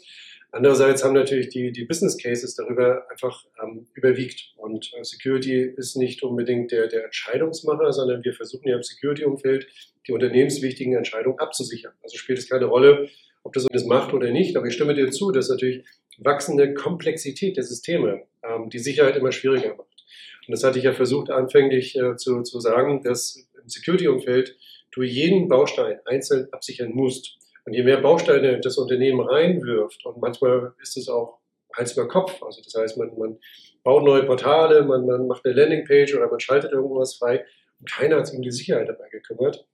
Andererseits 0.54 1.02
haben 1.02 1.14
natürlich 1.14 1.48
die, 1.48 1.72
die 1.72 1.86
Business 1.86 2.18
Cases 2.18 2.54
darüber 2.54 3.10
einfach 3.10 3.42
ähm, 3.62 3.86
überwiegt. 3.94 4.52
Und 4.56 4.92
äh, 4.94 5.02
Security 5.02 5.72
ist 5.76 5.96
nicht 5.96 6.22
unbedingt 6.22 6.72
der, 6.72 6.88
der 6.88 7.04
Entscheidungsmacher, 7.06 7.90
sondern 7.92 8.22
wir 8.22 8.34
versuchen 8.34 8.68
ja 8.68 8.76
im 8.76 8.82
Security-Umfeld 8.82 9.66
die 10.06 10.12
unternehmenswichtigen 10.12 10.94
Entscheidungen 10.94 11.38
abzusichern. 11.38 11.92
Also 12.02 12.18
spielt 12.18 12.38
es 12.38 12.50
keine 12.50 12.66
Rolle, 12.66 13.08
ob 13.42 13.52
das 13.52 13.66
das 13.70 13.84
macht 13.84 14.12
oder 14.12 14.30
nicht. 14.30 14.56
Aber 14.56 14.66
ich 14.66 14.74
stimme 14.74 14.94
dir 14.94 15.10
zu, 15.10 15.30
dass 15.30 15.48
natürlich 15.48 15.84
wachsende 16.18 16.74
Komplexität 16.74 17.56
der 17.56 17.64
Systeme 17.64 18.22
ähm, 18.42 18.70
die 18.70 18.78
Sicherheit 18.78 19.16
immer 19.16 19.32
schwieriger 19.32 19.74
macht. 19.76 20.04
Und 20.46 20.52
das 20.52 20.64
hatte 20.64 20.78
ich 20.78 20.84
ja 20.84 20.92
versucht 20.92 21.30
anfänglich 21.30 21.96
äh, 21.96 22.16
zu, 22.16 22.42
zu 22.42 22.60
sagen, 22.60 23.02
dass 23.02 23.48
im 23.60 23.68
Security-Umfeld 23.68 24.56
du 24.90 25.02
jeden 25.02 25.48
Baustein 25.48 25.98
einzeln 26.04 26.48
absichern 26.52 26.92
musst. 26.92 27.38
Und 27.64 27.74
je 27.74 27.84
mehr 27.84 28.00
Bausteine 28.00 28.60
das 28.60 28.76
Unternehmen 28.76 29.20
reinwirft, 29.20 30.04
und 30.04 30.20
manchmal 30.20 30.72
ist 30.82 30.96
es 30.96 31.08
auch 31.08 31.38
Hals 31.76 31.92
über 31.92 32.08
Kopf, 32.08 32.42
also 32.42 32.60
das 32.60 32.74
heißt, 32.74 32.98
man, 32.98 33.16
man 33.16 33.38
baut 33.84 34.04
neue 34.04 34.24
Portale, 34.24 34.82
man, 34.82 35.06
man 35.06 35.26
macht 35.26 35.44
eine 35.46 35.54
Landingpage 35.54 36.14
oder 36.14 36.28
man 36.28 36.40
schaltet 36.40 36.72
irgendwas 36.72 37.14
frei 37.14 37.44
und 37.78 37.90
keiner 37.90 38.16
hat 38.16 38.26
sich 38.26 38.36
um 38.36 38.42
die 38.42 38.50
Sicherheit 38.50 38.88
dabei 38.88 39.08
gekümmert 39.10 39.64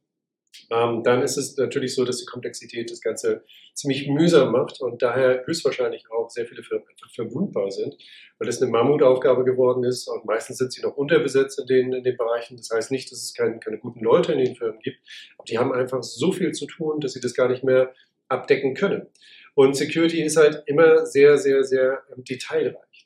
ähm, 0.70 1.02
dann 1.02 1.22
ist 1.22 1.36
es 1.36 1.56
natürlich 1.56 1.94
so, 1.94 2.04
dass 2.04 2.18
die 2.18 2.26
Komplexität 2.26 2.90
das 2.90 3.00
Ganze 3.00 3.44
ziemlich 3.74 4.08
mühsam 4.08 4.52
macht 4.52 4.80
und 4.80 5.02
daher 5.02 5.44
höchstwahrscheinlich 5.46 6.10
auch 6.10 6.30
sehr 6.30 6.46
viele 6.46 6.62
Firmen 6.62 6.86
einfach 6.88 7.10
verwundbar 7.14 7.70
sind, 7.70 7.96
weil 8.38 8.48
es 8.48 8.60
eine 8.60 8.70
Mammutaufgabe 8.70 9.44
geworden 9.44 9.84
ist 9.84 10.08
und 10.08 10.24
meistens 10.24 10.58
sind 10.58 10.72
sie 10.72 10.82
noch 10.82 10.96
unterbesetzt 10.96 11.60
in 11.60 11.66
den, 11.66 11.92
in 11.92 12.04
den 12.04 12.16
Bereichen. 12.16 12.56
Das 12.56 12.70
heißt 12.70 12.90
nicht, 12.90 13.10
dass 13.12 13.22
es 13.22 13.34
kein, 13.34 13.60
keine 13.60 13.78
guten 13.78 14.00
Leute 14.00 14.32
in 14.32 14.38
den 14.38 14.56
Firmen 14.56 14.80
gibt, 14.80 14.98
aber 15.36 15.44
die 15.44 15.58
haben 15.58 15.72
einfach 15.72 16.02
so 16.02 16.32
viel 16.32 16.52
zu 16.52 16.66
tun, 16.66 17.00
dass 17.00 17.12
sie 17.12 17.20
das 17.20 17.34
gar 17.34 17.48
nicht 17.48 17.64
mehr 17.64 17.94
abdecken 18.28 18.74
können. 18.74 19.06
Und 19.54 19.76
Security 19.76 20.22
ist 20.22 20.36
halt 20.36 20.62
immer 20.66 21.04
sehr, 21.06 21.36
sehr, 21.36 21.64
sehr 21.64 22.02
ähm, 22.14 22.22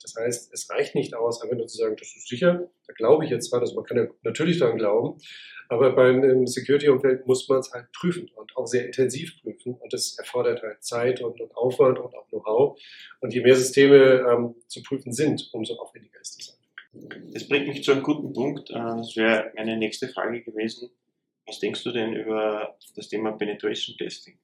Das 0.03 0.15
heißt, 0.17 0.53
es 0.53 0.69
reicht 0.71 0.95
nicht 0.95 1.15
aus, 1.15 1.43
einfach 1.43 1.57
nur 1.57 1.67
zu 1.67 1.77
sagen, 1.77 1.97
das 1.97 2.15
ist 2.17 2.29
sicher. 2.29 2.69
Da 2.87 2.93
glaube 2.95 3.25
ich 3.25 3.31
jetzt 3.31 3.51
zwar, 3.51 3.61
dass 3.61 3.75
man 3.75 3.85
kann 3.85 3.97
ja 3.97 4.07
natürlich 4.23 4.59
daran 4.59 4.79
glauben, 4.79 5.19
aber 5.69 5.95
beim 5.95 6.47
Security-Umfeld 6.47 7.27
muss 7.27 7.49
man 7.49 7.61
es 7.61 7.73
halt 7.73 7.91
prüfen 7.93 8.29
und 8.35 8.57
auch 8.57 8.67
sehr 8.67 8.85
intensiv 8.85 9.41
prüfen. 9.41 9.75
Und 9.75 9.93
das 9.93 10.19
erfordert 10.19 10.63
halt 10.63 10.83
Zeit 10.83 11.23
und, 11.23 11.41
und 11.41 11.57
Aufwand 11.57 11.99
und 11.99 12.15
auch 12.15 12.29
Know-how. 12.29 12.79
Und 13.21 13.33
je 13.33 13.41
mehr 13.41 13.57
Systeme 13.57 14.27
ähm, 14.31 14.55
zu 14.69 14.83
prüfen 14.83 15.13
sind, 15.13 15.49
umso 15.53 15.77
aufwendiger 15.77 16.21
ist 16.21 16.41
es. 16.41 16.59
Das 17.33 17.49
bringt 17.49 17.69
mich 17.69 17.83
zu 17.83 17.93
einem 17.93 18.03
guten 18.03 18.33
Punkt. 18.33 18.71
Äh, 18.71 18.75
das 18.75 19.17
wäre 19.17 19.51
meine 19.57 19.79
nächste 19.79 20.09
Frage 20.09 20.43
gewesen. 20.43 20.91
Was 21.47 21.59
denkst 21.59 21.83
du 21.85 21.91
denn 21.91 22.13
über 22.15 22.77
das 22.95 23.09
Thema 23.09 23.33
Penetration 23.33 23.97
Testing? 23.97 24.39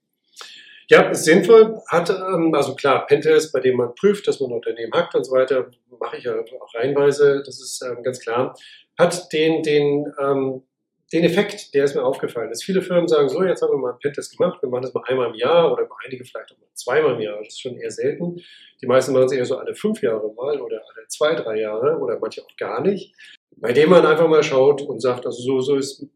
Ja, 0.90 1.12
sinnvoll 1.12 1.80
hat, 1.88 2.10
ähm, 2.10 2.54
also 2.54 2.74
klar, 2.74 3.06
Pentest, 3.06 3.52
bei 3.52 3.60
dem 3.60 3.76
man 3.76 3.94
prüft, 3.94 4.26
dass 4.26 4.40
man 4.40 4.52
Unternehmen 4.52 4.92
hackt 4.92 5.14
und 5.14 5.24
so 5.24 5.32
weiter, 5.32 5.70
mache 6.00 6.16
ich 6.16 6.24
ja 6.24 6.34
auch 6.34 6.74
reinweise, 6.74 7.42
das 7.44 7.60
ist 7.60 7.82
ähm, 7.82 8.02
ganz 8.02 8.20
klar, 8.20 8.54
hat 8.96 9.32
den, 9.32 9.62
den 9.62 10.12
ähm, 10.18 10.62
den 11.12 11.24
Effekt, 11.24 11.74
der 11.74 11.84
ist 11.84 11.94
mir 11.94 12.04
aufgefallen, 12.04 12.50
dass 12.50 12.62
viele 12.62 12.82
Firmen 12.82 13.08
sagen, 13.08 13.28
so, 13.28 13.42
jetzt 13.42 13.62
haben 13.62 13.72
wir 13.72 13.78
mal 13.78 13.90
einen 13.90 13.98
Pentest 13.98 14.36
gemacht, 14.36 14.60
wir 14.60 14.68
machen 14.68 14.82
das 14.82 14.92
mal 14.92 15.04
einmal 15.06 15.28
im 15.28 15.34
Jahr 15.34 15.72
oder 15.72 15.88
einige 16.04 16.24
vielleicht 16.24 16.52
auch 16.52 16.58
mal 16.58 16.66
zweimal 16.74 17.14
im 17.14 17.20
Jahr, 17.20 17.38
das 17.38 17.48
ist 17.48 17.60
schon 17.62 17.76
eher 17.76 17.90
selten. 17.90 18.42
Die 18.82 18.86
meisten 18.86 19.12
machen 19.12 19.24
es 19.24 19.32
eher 19.32 19.46
so 19.46 19.56
alle 19.56 19.74
fünf 19.74 20.02
Jahre 20.02 20.32
mal 20.34 20.60
oder 20.60 20.76
alle 20.76 21.06
zwei, 21.08 21.34
drei 21.34 21.60
Jahre 21.60 21.98
oder 21.98 22.18
manche 22.18 22.42
auch 22.42 22.56
gar 22.58 22.82
nicht. 22.82 23.14
Bei 23.56 23.72
dem 23.72 23.88
man 23.88 24.04
einfach 24.04 24.28
mal 24.28 24.42
schaut 24.42 24.82
und 24.82 25.00
sagt, 25.00 25.24
also 25.24 25.40
so, 25.42 25.60
so 25.60 25.76
ist 25.76 26.06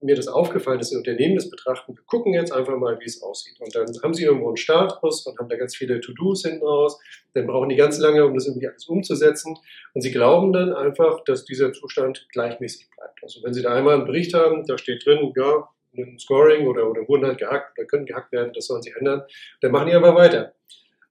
mir 0.00 0.16
das 0.16 0.28
aufgefallen, 0.28 0.78
dass 0.78 0.90
die 0.90 0.96
Unternehmen 0.96 1.36
das 1.36 1.50
betrachten. 1.50 1.94
Wir 1.96 2.02
gucken 2.04 2.32
jetzt 2.34 2.52
einfach 2.52 2.76
mal, 2.76 2.98
wie 3.00 3.06
es 3.06 3.22
aussieht. 3.22 3.60
Und 3.60 3.74
dann 3.74 3.86
haben 4.02 4.14
sie 4.14 4.24
irgendwo 4.24 4.48
einen 4.48 4.56
Status 4.56 5.26
und 5.26 5.38
haben 5.38 5.48
da 5.48 5.56
ganz 5.56 5.76
viele 5.76 6.00
To-Dos 6.00 6.42
hinten 6.42 6.64
raus. 6.64 6.98
Dann 7.34 7.46
brauchen 7.46 7.68
die 7.68 7.76
ganz 7.76 7.98
lange, 7.98 8.24
um 8.24 8.34
das 8.34 8.46
irgendwie 8.46 8.68
alles 8.68 8.86
umzusetzen. 8.86 9.58
Und 9.94 10.00
sie 10.00 10.10
glauben 10.10 10.52
dann 10.52 10.72
einfach, 10.72 11.24
dass 11.24 11.44
dieser 11.44 11.72
Zustand 11.72 12.26
gleichmäßig 12.32 12.88
bleibt. 12.96 13.22
Also 13.22 13.42
wenn 13.42 13.52
sie 13.52 13.62
da 13.62 13.74
einmal 13.74 13.94
einen 13.94 14.06
Bericht 14.06 14.34
haben, 14.34 14.66
da 14.66 14.78
steht 14.78 15.04
drin, 15.04 15.32
ja, 15.36 15.68
ein 15.96 16.18
Scoring 16.18 16.66
oder, 16.66 16.88
oder 16.88 17.06
wurden 17.08 17.26
halt 17.26 17.38
gehackt 17.38 17.78
oder 17.78 17.86
können 17.86 18.06
gehackt 18.06 18.32
werden, 18.32 18.52
das 18.54 18.66
sollen 18.66 18.82
sie 18.82 18.92
ändern. 18.96 19.22
Dann 19.60 19.72
machen 19.72 19.88
die 19.88 19.94
aber 19.94 20.14
weiter. 20.14 20.54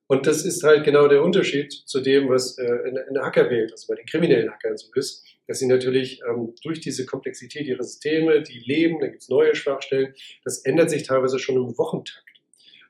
Und 0.08 0.26
das 0.26 0.44
ist 0.44 0.64
halt 0.64 0.84
genau 0.86 1.08
der 1.08 1.22
Unterschied 1.22 1.72
zu 1.72 2.00
dem, 2.00 2.30
was 2.30 2.58
äh, 2.58 2.66
in, 2.88 2.98
in 2.98 3.14
der 3.14 3.24
Hackerwelt, 3.24 3.72
also 3.72 3.88
bei 3.88 3.96
den 3.96 4.08
kriminellen 4.08 4.50
Hackern 4.52 4.76
so 4.76 4.88
ist, 4.96 5.24
dass 5.50 5.58
sie 5.58 5.66
natürlich 5.66 6.22
ähm, 6.30 6.54
durch 6.62 6.80
diese 6.80 7.08
Komplexität 7.08 7.66
ihrer 7.66 7.84
Systeme, 7.84 8.44
die 8.44 8.60
leben, 8.60 9.00
da 9.00 9.08
gibt 9.08 9.24
es 9.24 9.30
neue 9.30 9.56
Schwachstellen, 9.56 10.14
das 10.44 10.60
ändert 10.60 10.92
sich 10.92 11.02
teilweise 11.02 11.40
schon 11.40 11.56
im 11.56 11.76
Wochentakt. 11.76 12.24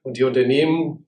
Und 0.03 0.17
die 0.17 0.25
Unternehmen 0.25 1.07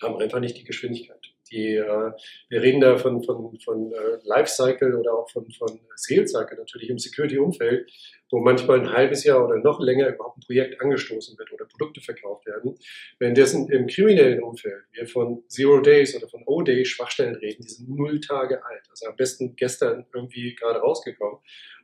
haben 0.00 0.16
einfach 0.16 0.40
nicht 0.40 0.56
die 0.56 0.64
Geschwindigkeit. 0.64 1.17
Die, 1.50 1.74
äh, 1.74 2.12
wir 2.48 2.62
reden 2.62 2.80
da 2.80 2.98
von, 2.98 3.22
von, 3.22 3.58
von 3.60 3.92
äh, 3.92 4.18
Lifecycle 4.24 4.94
oder 4.94 5.14
auch 5.14 5.30
von, 5.30 5.50
von 5.50 5.80
Sales 5.96 6.32
Cycle 6.32 6.58
natürlich 6.58 6.90
im 6.90 6.98
Security-Umfeld, 6.98 7.90
wo 8.30 8.40
manchmal 8.40 8.80
ein 8.80 8.92
halbes 8.92 9.24
Jahr 9.24 9.44
oder 9.44 9.56
noch 9.56 9.80
länger 9.80 10.08
überhaupt 10.08 10.38
ein 10.38 10.46
Projekt 10.46 10.80
angestoßen 10.80 11.38
wird 11.38 11.52
oder 11.52 11.64
Produkte 11.64 12.00
verkauft 12.00 12.46
werden. 12.46 12.78
Währenddessen 13.18 13.70
im 13.70 13.86
kriminellen 13.86 14.42
Umfeld 14.42 14.84
wir 14.92 15.06
von 15.06 15.42
Zero 15.48 15.80
Days 15.80 16.16
oder 16.16 16.28
von 16.28 16.42
O-Day 16.46 16.84
Schwachstellen 16.84 17.36
reden, 17.36 17.62
die 17.62 17.70
sind 17.70 17.88
null 17.88 18.20
Tage 18.20 18.64
alt. 18.64 18.82
Also 18.90 19.06
am 19.06 19.16
besten 19.16 19.56
gestern 19.56 20.06
irgendwie 20.14 20.54
gerade 20.54 20.80
rausgekommen. 20.80 21.38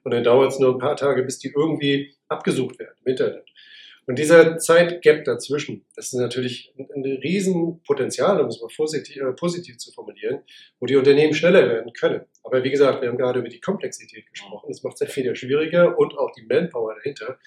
Und 0.05 0.13
dann 0.13 0.23
dauert 0.23 0.53
es 0.53 0.59
nur 0.59 0.75
ein 0.75 0.79
paar 0.79 0.97
Tage, 0.97 1.23
bis 1.23 1.39
die 1.39 1.53
irgendwie 1.55 2.15
abgesucht 2.29 2.79
werden 2.79 2.95
im 3.05 3.11
Internet. 3.11 3.49
Und 4.07 4.19
dieser 4.19 4.59
Zeitgap 4.59 5.25
dazwischen, 5.25 5.85
das 5.97 6.07
ist 6.07 6.15
natürlich 6.15 6.75
ein, 6.79 7.05
Riesenpotenzial, 7.05 8.41
um 8.41 8.49
es 8.49 8.61
mal 8.61 8.69
positiv, 8.75 9.17
äh, 9.17 9.33
positiv 9.33 9.79
zu 9.79 9.93
formulieren, 9.93 10.41
wo 10.79 10.87
die 10.87 10.97
Unternehmen 10.97 11.33
schneller 11.33 11.67
werden 11.69 11.93
können. 11.93 12.23
Aber 12.43 12.63
wie 12.63 12.71
gesagt, 12.71 13.01
wir 13.01 13.09
haben 13.09 13.17
gerade 13.17 13.41
über 13.41 13.49
die 13.49 13.61
Komplexität 13.61 14.31
gesprochen. 14.31 14.67
Das 14.69 14.83
macht 14.83 15.01
es 15.01 15.13
viel 15.13 15.35
schwieriger 15.35 15.99
und 15.99 16.19
auch 16.19 16.31
die 16.33 16.43
Manpower 16.43 16.95
dahinter. 16.95 17.39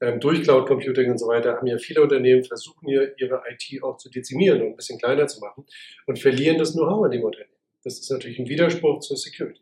Ähm, 0.00 0.20
durch 0.20 0.42
Cloud 0.42 0.66
Computing 0.66 1.10
und 1.10 1.18
so 1.18 1.26
weiter 1.26 1.56
haben 1.56 1.66
ja 1.66 1.78
viele 1.78 2.02
Unternehmen 2.02 2.44
versuchen 2.44 2.88
hier 2.88 3.14
ihre 3.18 3.42
IT 3.50 3.82
auch 3.82 3.96
zu 3.96 4.10
dezimieren 4.10 4.60
und 4.62 4.68
ein 4.68 4.76
bisschen 4.76 4.98
kleiner 4.98 5.26
zu 5.26 5.40
machen 5.40 5.64
und 6.06 6.18
verlieren 6.18 6.58
das 6.58 6.72
Know-how 6.72 7.06
in 7.06 7.12
dem 7.12 7.22
Unternehmen. 7.22 7.50
Das 7.82 7.98
ist 7.98 8.10
natürlich 8.10 8.38
ein 8.38 8.48
Widerspruch 8.48 9.00
zur 9.00 9.16
Security. 9.16 9.60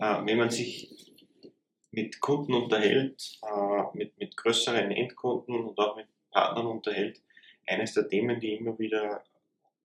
Ah, 0.00 0.24
wenn 0.24 0.38
man 0.38 0.50
sich 0.50 0.97
mit 2.02 2.20
Kunden 2.20 2.54
unterhält, 2.54 3.38
äh, 3.42 3.96
mit, 3.96 4.16
mit 4.18 4.36
größeren 4.36 4.90
Endkunden 4.92 5.66
und 5.66 5.78
auch 5.78 5.96
mit 5.96 6.06
Partnern 6.30 6.66
unterhält, 6.66 7.20
eines 7.66 7.94
der 7.94 8.08
Themen, 8.08 8.38
die 8.40 8.54
immer 8.54 8.78
wieder 8.78 9.24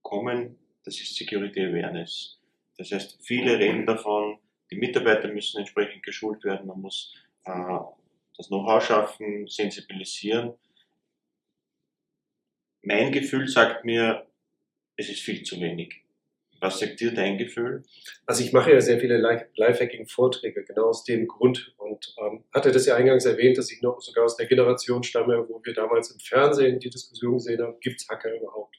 kommen, 0.01 0.57
das 0.85 0.99
ist 0.99 1.15
Security 1.15 1.61
Awareness. 1.61 2.39
Das 2.77 2.91
heißt, 2.91 3.17
viele 3.21 3.57
reden 3.57 3.85
davon, 3.85 4.37
die 4.69 4.75
Mitarbeiter 4.75 5.27
müssen 5.27 5.59
entsprechend 5.59 6.03
geschult 6.03 6.43
werden, 6.43 6.67
man 6.67 6.81
muss 6.81 7.13
äh, 7.45 7.79
das 8.37 8.47
Know-how 8.47 8.83
schaffen, 8.83 9.47
sensibilisieren. 9.47 10.53
Mein 12.83 13.11
Gefühl 13.11 13.47
sagt 13.47 13.85
mir, 13.85 14.27
es 14.97 15.09
ist 15.09 15.21
viel 15.21 15.43
zu 15.43 15.59
wenig. 15.59 16.02
Was 16.63 16.79
sagt 16.79 17.01
dir 17.01 17.13
dein 17.13 17.37
Gefühl? 17.37 17.83
Also 18.25 18.41
ich 18.41 18.53
mache 18.53 18.71
ja 18.71 18.79
sehr 18.79 18.97
viele 18.97 19.17
Lifehacking-Vorträge, 19.17 20.63
genau 20.63 20.85
aus 20.85 21.03
dem 21.03 21.27
Grund. 21.27 21.75
Und 21.77 22.15
ähm, 22.17 22.45
hatte 22.53 22.71
das 22.71 22.85
ja 22.85 22.95
eingangs 22.95 23.25
erwähnt, 23.25 23.57
dass 23.57 23.69
ich 23.69 23.81
noch 23.81 23.99
sogar 23.99 24.23
aus 24.23 24.37
der 24.37 24.45
Generation 24.45 25.03
stamme, 25.03 25.45
wo 25.49 25.59
wir 25.61 25.73
damals 25.73 26.11
im 26.11 26.19
Fernsehen 26.19 26.79
die 26.79 26.89
Diskussion 26.89 27.33
gesehen 27.33 27.61
haben, 27.61 27.75
gibt 27.81 27.99
es 27.99 28.07
Hacker 28.07 28.33
überhaupt? 28.33 28.77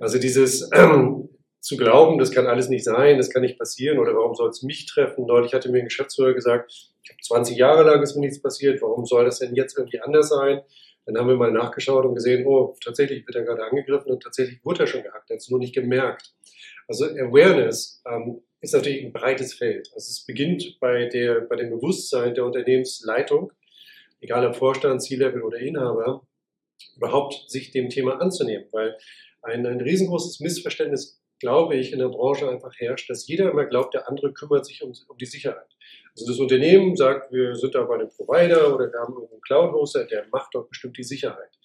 Also 0.00 0.18
dieses 0.18 0.68
ähm, 0.74 1.28
zu 1.60 1.76
glauben, 1.76 2.18
das 2.18 2.32
kann 2.32 2.48
alles 2.48 2.68
nicht 2.68 2.84
sein, 2.84 3.16
das 3.16 3.30
kann 3.30 3.42
nicht 3.42 3.58
passieren 3.58 4.00
oder 4.00 4.12
warum 4.16 4.34
soll 4.34 4.48
es 4.48 4.64
mich 4.64 4.86
treffen? 4.86 5.26
Neulich 5.26 5.54
hatte 5.54 5.70
mir 5.70 5.78
ein 5.78 5.84
Geschäftsführer 5.84 6.34
gesagt, 6.34 6.72
ich 7.02 7.10
habe 7.10 7.22
20 7.22 7.56
Jahre 7.56 7.84
lang 7.84 8.02
ist 8.02 8.16
mir 8.16 8.22
nichts 8.22 8.42
passiert, 8.42 8.82
warum 8.82 9.06
soll 9.06 9.24
das 9.24 9.38
denn 9.38 9.54
jetzt 9.54 9.78
irgendwie 9.78 10.00
anders 10.00 10.30
sein? 10.30 10.62
Dann 11.06 11.16
haben 11.16 11.28
wir 11.28 11.36
mal 11.36 11.50
nachgeschaut 11.50 12.04
und 12.04 12.14
gesehen, 12.14 12.46
oh, 12.46 12.76
tatsächlich 12.84 13.26
wird 13.26 13.36
er 13.36 13.42
gerade 13.42 13.64
angegriffen 13.64 14.12
und 14.12 14.22
tatsächlich 14.22 14.64
wurde 14.64 14.80
er 14.80 14.86
schon 14.86 15.02
gehackt, 15.02 15.30
er 15.30 15.34
hat 15.34 15.40
es 15.40 15.48
nur 15.48 15.58
nicht 15.58 15.74
gemerkt. 15.74 16.34
Also 16.90 17.04
Awareness 17.04 18.02
ähm, 18.04 18.42
ist 18.60 18.74
natürlich 18.74 19.04
ein 19.04 19.12
breites 19.12 19.54
Feld. 19.54 19.88
Also 19.94 20.10
es 20.10 20.24
beginnt 20.26 20.76
bei, 20.80 21.06
der, 21.06 21.42
bei 21.42 21.54
dem 21.54 21.70
Bewusstsein 21.70 22.34
der 22.34 22.44
Unternehmensleitung, 22.44 23.52
egal 24.20 24.44
ob 24.44 24.56
Vorstand, 24.56 25.00
C-Level 25.00 25.42
oder 25.42 25.58
Inhaber, 25.58 26.26
überhaupt 26.96 27.48
sich 27.48 27.70
dem 27.70 27.90
Thema 27.90 28.20
anzunehmen, 28.20 28.66
weil 28.72 28.98
ein, 29.42 29.64
ein 29.66 29.80
riesengroßes 29.80 30.40
Missverständnis, 30.40 31.22
glaube 31.38 31.76
ich, 31.76 31.92
in 31.92 32.00
der 32.00 32.08
Branche 32.08 32.50
einfach 32.50 32.74
herrscht, 32.76 33.08
dass 33.08 33.28
jeder 33.28 33.52
immer 33.52 33.66
glaubt, 33.66 33.94
der 33.94 34.08
andere 34.08 34.32
kümmert 34.32 34.66
sich 34.66 34.82
um, 34.82 34.92
um 35.06 35.16
die 35.16 35.26
Sicherheit. 35.26 35.68
Also 36.16 36.26
das 36.26 36.40
Unternehmen 36.40 36.96
sagt, 36.96 37.32
wir 37.32 37.54
sind 37.54 37.76
da 37.76 37.84
bei 37.84 37.94
einem 37.94 38.08
Provider 38.08 38.74
oder 38.74 38.90
wir 38.92 38.98
haben 38.98 39.14
irgendeinen 39.14 39.42
Cloud-Hoster, 39.42 40.06
der 40.06 40.26
macht 40.32 40.56
doch 40.56 40.66
bestimmt 40.66 40.98
die 40.98 41.04
Sicherheit. 41.04 41.56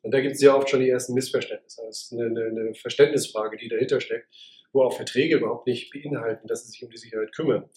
Und 0.00 0.12
da 0.12 0.22
gibt 0.22 0.36
es 0.36 0.40
sehr 0.40 0.56
oft 0.56 0.70
schon 0.70 0.80
die 0.80 0.88
ersten 0.88 1.12
Missverständnisse. 1.12 1.82
Das 1.86 2.04
ist 2.04 2.12
eine, 2.14 2.24
eine, 2.24 2.46
eine 2.46 2.74
Verständnisfrage, 2.74 3.58
die 3.58 3.68
dahinter 3.68 4.00
steckt 4.00 4.26
wo 4.72 4.82
auch 4.82 4.92
Verträge 4.92 5.36
überhaupt 5.36 5.66
nicht 5.66 5.92
beinhalten, 5.92 6.46
dass 6.46 6.64
sie 6.64 6.72
sich 6.72 6.84
um 6.84 6.90
die 6.90 6.96
Sicherheit 6.96 7.32
kümmern. 7.32 7.68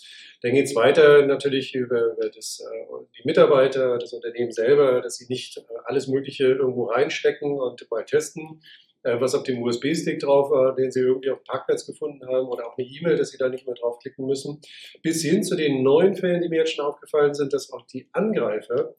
Dann 0.42 0.54
geht 0.54 0.66
es 0.66 0.76
weiter 0.76 1.26
natürlich 1.26 1.74
über, 1.74 2.14
über 2.14 2.30
das, 2.30 2.62
äh, 2.62 2.86
die 3.18 3.26
Mitarbeiter, 3.26 3.98
das 3.98 4.14
Unternehmen 4.14 4.52
selber, 4.52 5.02
dass 5.02 5.18
sie 5.18 5.26
nicht 5.28 5.58
äh, 5.58 5.62
alles 5.86 6.08
Mögliche 6.08 6.46
irgendwo 6.46 6.86
reinstecken 6.86 7.60
und 7.60 7.90
mal 7.90 8.06
testen, 8.06 8.62
äh, 9.04 9.20
was 9.20 9.36
auf 9.36 9.44
dem 9.44 9.62
USB-Stick 9.62 10.20
drauf 10.20 10.52
war, 10.52 10.76
den 10.76 10.92
sie 10.92 11.02
irgendwie 11.02 11.32
auf 11.32 11.40
dem 11.40 11.46
Parkplatz 11.46 11.86
gefunden 11.86 12.26
haben 12.28 12.48
oder 12.48 12.68
auch 12.68 12.78
eine 12.78 12.88
E-Mail, 12.88 13.18
dass 13.18 13.32
sie 13.32 13.38
da 13.38 13.50
nicht 13.50 13.66
mehr 13.66 13.76
draufklicken 13.76 14.26
müssen. 14.26 14.62
Bis 15.02 15.22
hin 15.24 15.44
zu 15.44 15.56
den 15.56 15.84
neuen 15.84 16.16
Fällen, 16.16 16.42
die 16.42 16.50
mir 16.50 16.60
jetzt 16.60 16.74
schon 16.74 16.86
aufgefallen 16.86 17.34
sind, 17.34 17.54
dass 17.54 17.72
auch 17.72 17.86
die 17.88 18.08
Angreifer, 18.12 18.96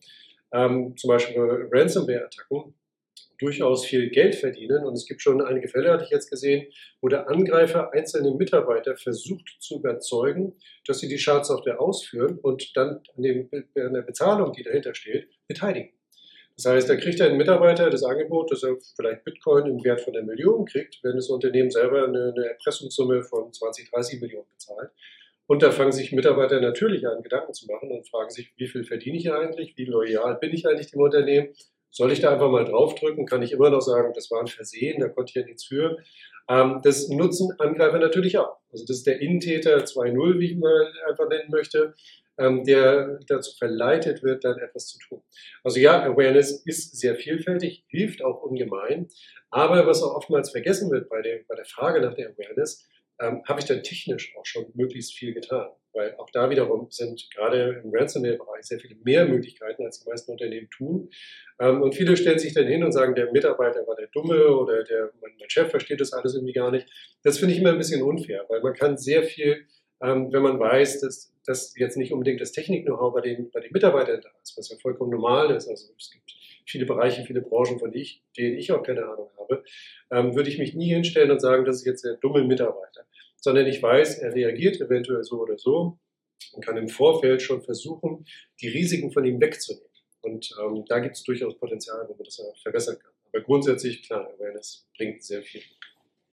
ähm, 0.53 0.97
zum 0.97 1.09
Beispiel 1.09 1.69
Ransomware-Attacken, 1.73 2.75
durchaus 3.39 3.85
viel 3.85 4.11
Geld 4.11 4.35
verdienen. 4.35 4.85
Und 4.85 4.95
es 4.95 5.07
gibt 5.07 5.23
schon 5.23 5.41
einige 5.41 5.69
Fälle, 5.69 5.93
hatte 5.93 6.05
ich 6.05 6.11
jetzt 6.11 6.31
gesehen, 6.31 6.67
wo 7.01 7.09
der 7.09 7.29
Angreifer 7.29 7.93
einzelne 7.93 8.33
Mitarbeiter 8.33 8.97
versucht 8.97 9.57
zu 9.61 9.79
überzeugen, 9.79 10.57
dass 10.87 11.01
sie 11.01 11.09
die 11.09 11.19
Schadsoftware 11.19 11.81
ausführen 11.81 12.39
und 12.41 12.77
dann 12.77 13.01
an, 13.17 13.23
dem, 13.23 13.49
an 13.53 13.95
der 13.95 14.03
Bezahlung, 14.03 14.53
die 14.53 14.63
dahinter 14.63 14.95
steht, 14.95 15.29
beteiligen. 15.49 15.91
Das 16.57 16.67
heißt, 16.67 16.89
da 16.89 16.97
kriegt 16.97 17.21
ein 17.21 17.37
Mitarbeiter 17.37 17.91
das 17.91 18.05
Angebot, 18.05 18.53
dass 18.53 18.63
er 18.63 18.77
vielleicht 18.97 19.25
Bitcoin 19.25 19.67
im 19.67 19.85
Wert 19.85 20.01
von 20.03 20.15
einer 20.15 20.25
Million 20.25 20.65
kriegt, 20.67 21.01
wenn 21.03 21.17
das 21.17 21.29
Unternehmen 21.29 21.71
selber 21.71 22.05
eine, 22.05 22.33
eine 22.37 22.47
Erpressungssumme 22.51 23.25
von 23.25 23.53
20, 23.53 23.91
30 23.91 24.21
Millionen 24.21 24.47
bezahlt. 24.53 24.91
Und 25.47 25.63
da 25.63 25.73
fangen 25.73 25.93
sich 25.93 26.13
Mitarbeiter 26.13 26.61
natürlich 26.61 27.07
an, 27.07 27.23
Gedanken 27.23 27.53
zu 27.53 27.67
machen 27.67 27.91
und 27.91 28.09
fragen 28.09 28.31
sich, 28.31 28.55
wie 28.57 28.67
viel 28.67 28.85
verdiene 28.85 29.19
ich 29.19 29.31
eigentlich, 29.31 29.77
wie 29.77 29.85
loyal 29.85 30.39
bin 30.39 30.53
ich 30.55 30.67
eigentlich 30.67 30.91
dem 30.91 31.01
Unternehmen 31.01 31.49
soll 31.95 32.11
ich 32.11 32.21
da 32.21 32.33
einfach 32.33 32.51
mal 32.51 32.65
draufdrücken? 32.65 33.25
Kann 33.25 33.43
ich 33.43 33.53
immer 33.53 33.71
noch 33.71 33.81
sagen, 33.81 34.13
das 34.15 34.29
war 34.31 34.41
ein 34.41 34.49
Versehen, 34.49 35.01
da 35.01 35.09
konnte 35.09 35.31
ich 35.31 35.37
ja 35.37 35.45
nichts 35.45 35.65
für. 35.65 35.97
Ähm, 36.49 36.81
das 36.83 37.09
nutzen 37.09 37.55
Angreifer 37.59 38.01
natürlich 38.01 38.37
auch. 38.37 38.57
Also 38.73 38.85
das 38.85 38.99
ist 38.99 39.07
der 39.07 39.21
Innentäter 39.21 39.77
2.0, 39.79 40.41
wie 40.41 40.47
ich 40.47 40.57
mal 40.57 40.93
einfach 41.09 41.29
nennen 41.29 41.51
möchte, 41.51 41.95
ähm, 42.37 42.65
der 42.65 43.21
dazu 43.29 43.57
verleitet 43.57 44.25
wird, 44.25 44.45
dann 44.45 44.59
etwas 44.59 44.89
zu 44.89 44.99
tun. 44.99 45.23
Also 45.63 45.79
ja, 45.79 46.03
Awareness 46.03 46.65
ist 46.67 46.99
sehr 46.99 47.15
vielfältig, 47.15 47.85
hilft 47.87 48.25
auch 48.25 48.43
ungemein. 48.43 49.09
Aber 49.51 49.87
was 49.87 50.03
auch 50.03 50.17
oftmals 50.17 50.51
vergessen 50.51 50.91
wird 50.91 51.09
bei 51.09 51.23
der, 51.23 51.43
bei 51.47 51.55
der 51.55 51.65
Frage 51.65 52.01
nach 52.01 52.15
der 52.15 52.31
Awareness, 52.31 52.89
ähm, 53.25 53.43
habe 53.47 53.61
ich 53.61 53.67
dann 53.67 53.83
technisch 53.83 54.35
auch 54.37 54.45
schon 54.45 54.67
möglichst 54.75 55.15
viel 55.15 55.35
getan. 55.35 55.69
Weil 55.93 56.17
auch 56.17 56.29
da 56.31 56.51
wiederum 56.51 56.89
sind 56.91 57.29
gerade 57.33 57.81
im 57.85 57.95
Ransomware-Bereich 57.95 58.65
sehr 58.65 58.81
viele 58.81 58.97
mehr 59.05 59.27
Möglichkeiten, 59.27 59.85
als 59.85 60.01
die 60.01 60.09
meisten 60.09 60.33
Unternehmen 60.33 60.69
tun. 60.71 61.09
Ähm, 61.61 61.83
und 61.83 61.95
viele 61.95 62.17
stellen 62.17 62.39
sich 62.39 62.53
dann 62.53 62.67
hin 62.67 62.83
und 62.83 62.93
sagen, 62.93 63.15
der 63.15 63.31
Mitarbeiter 63.31 63.87
war 63.87 63.95
der 63.95 64.09
Dumme 64.09 64.49
oder 64.49 64.83
der, 64.83 65.13
mein, 65.21 65.33
mein 65.39 65.51
Chef 65.51 65.71
versteht 65.71 66.01
das 66.01 66.13
alles 66.13 66.35
irgendwie 66.35 66.53
gar 66.53 66.73
nicht. 66.73 66.89
Das 67.23 67.39
finde 67.39 67.55
ich 67.55 67.61
immer 67.61 67.71
ein 67.71 67.79
bisschen 67.79 68.03
unfair, 68.03 68.45
weil 68.49 68.61
man 68.61 68.75
kann 68.75 68.99
sehr 68.99 69.23
viel, 69.23 69.67
ähm, 70.03 70.33
wenn 70.33 70.43
man 70.43 70.59
weiß, 70.59 71.01
dass, 71.01 71.33
dass 71.47 71.75
jetzt 71.79 71.97
nicht 71.97 72.13
unbedingt 72.13 72.41
das 72.41 72.51
Technik-Know-how 72.51 73.15
bei 73.15 73.21
den, 73.21 73.51
bei 73.53 73.61
den 73.61 73.73
Mitarbeitern 73.73 74.21
da 74.21 74.31
ist, 74.43 74.59
was 74.59 74.69
ja 74.71 74.77
vollkommen 74.83 75.13
normal 75.13 75.53
ist. 75.53 75.69
Also 75.69 75.93
es 75.97 76.11
gibt 76.11 76.33
viele 76.67 76.87
Bereiche, 76.87 77.25
viele 77.25 77.41
Branchen, 77.41 77.79
von 77.79 77.93
denen 77.93 78.03
ich, 78.03 78.23
denen 78.37 78.57
ich 78.57 78.73
auch 78.73 78.83
keine 78.83 79.05
Ahnung 79.05 79.31
habe, 79.39 79.63
ähm, 80.11 80.35
würde 80.35 80.49
ich 80.49 80.59
mich 80.59 80.75
nie 80.75 80.89
hinstellen 80.89 81.31
und 81.31 81.41
sagen, 81.41 81.65
das 81.65 81.77
ist 81.77 81.87
jetzt 81.87 82.05
der 82.05 82.15
dumme 82.15 82.43
Mitarbeiter. 82.43 83.07
Sondern 83.45 83.67
ich 83.67 83.83
weiß, 83.83 84.21
er 84.21 84.35
reagiert 84.35 84.81
eventuell 84.81 85.23
so 85.23 85.39
oder 85.39 85.59
so 85.59 85.99
und 86.55 86.65
kann 86.65 86.79
im 86.79 86.89
Vorfeld 86.89 87.43
schon 87.43 87.61
versuchen, 87.61 88.25
die 88.59 88.69
Risiken 88.69 89.13
von 89.13 89.23
ihm 89.27 89.39
wegzunehmen. 89.39 89.87
Und 90.23 90.51
ähm, 90.59 90.87
da 90.89 90.99
gibt 91.01 91.15
es 91.17 91.25
durchaus 91.25 91.55
Potenzial, 91.59 92.09
wo 92.09 92.15
man 92.15 92.25
das 92.25 92.43
verbessern 92.63 92.99
kann. 92.99 93.13
Aber 93.29 93.43
grundsätzlich, 93.43 94.03
klar, 94.03 94.33
Awareness 94.33 94.89
bringt 94.97 95.23
sehr 95.23 95.43
viel. 95.43 95.61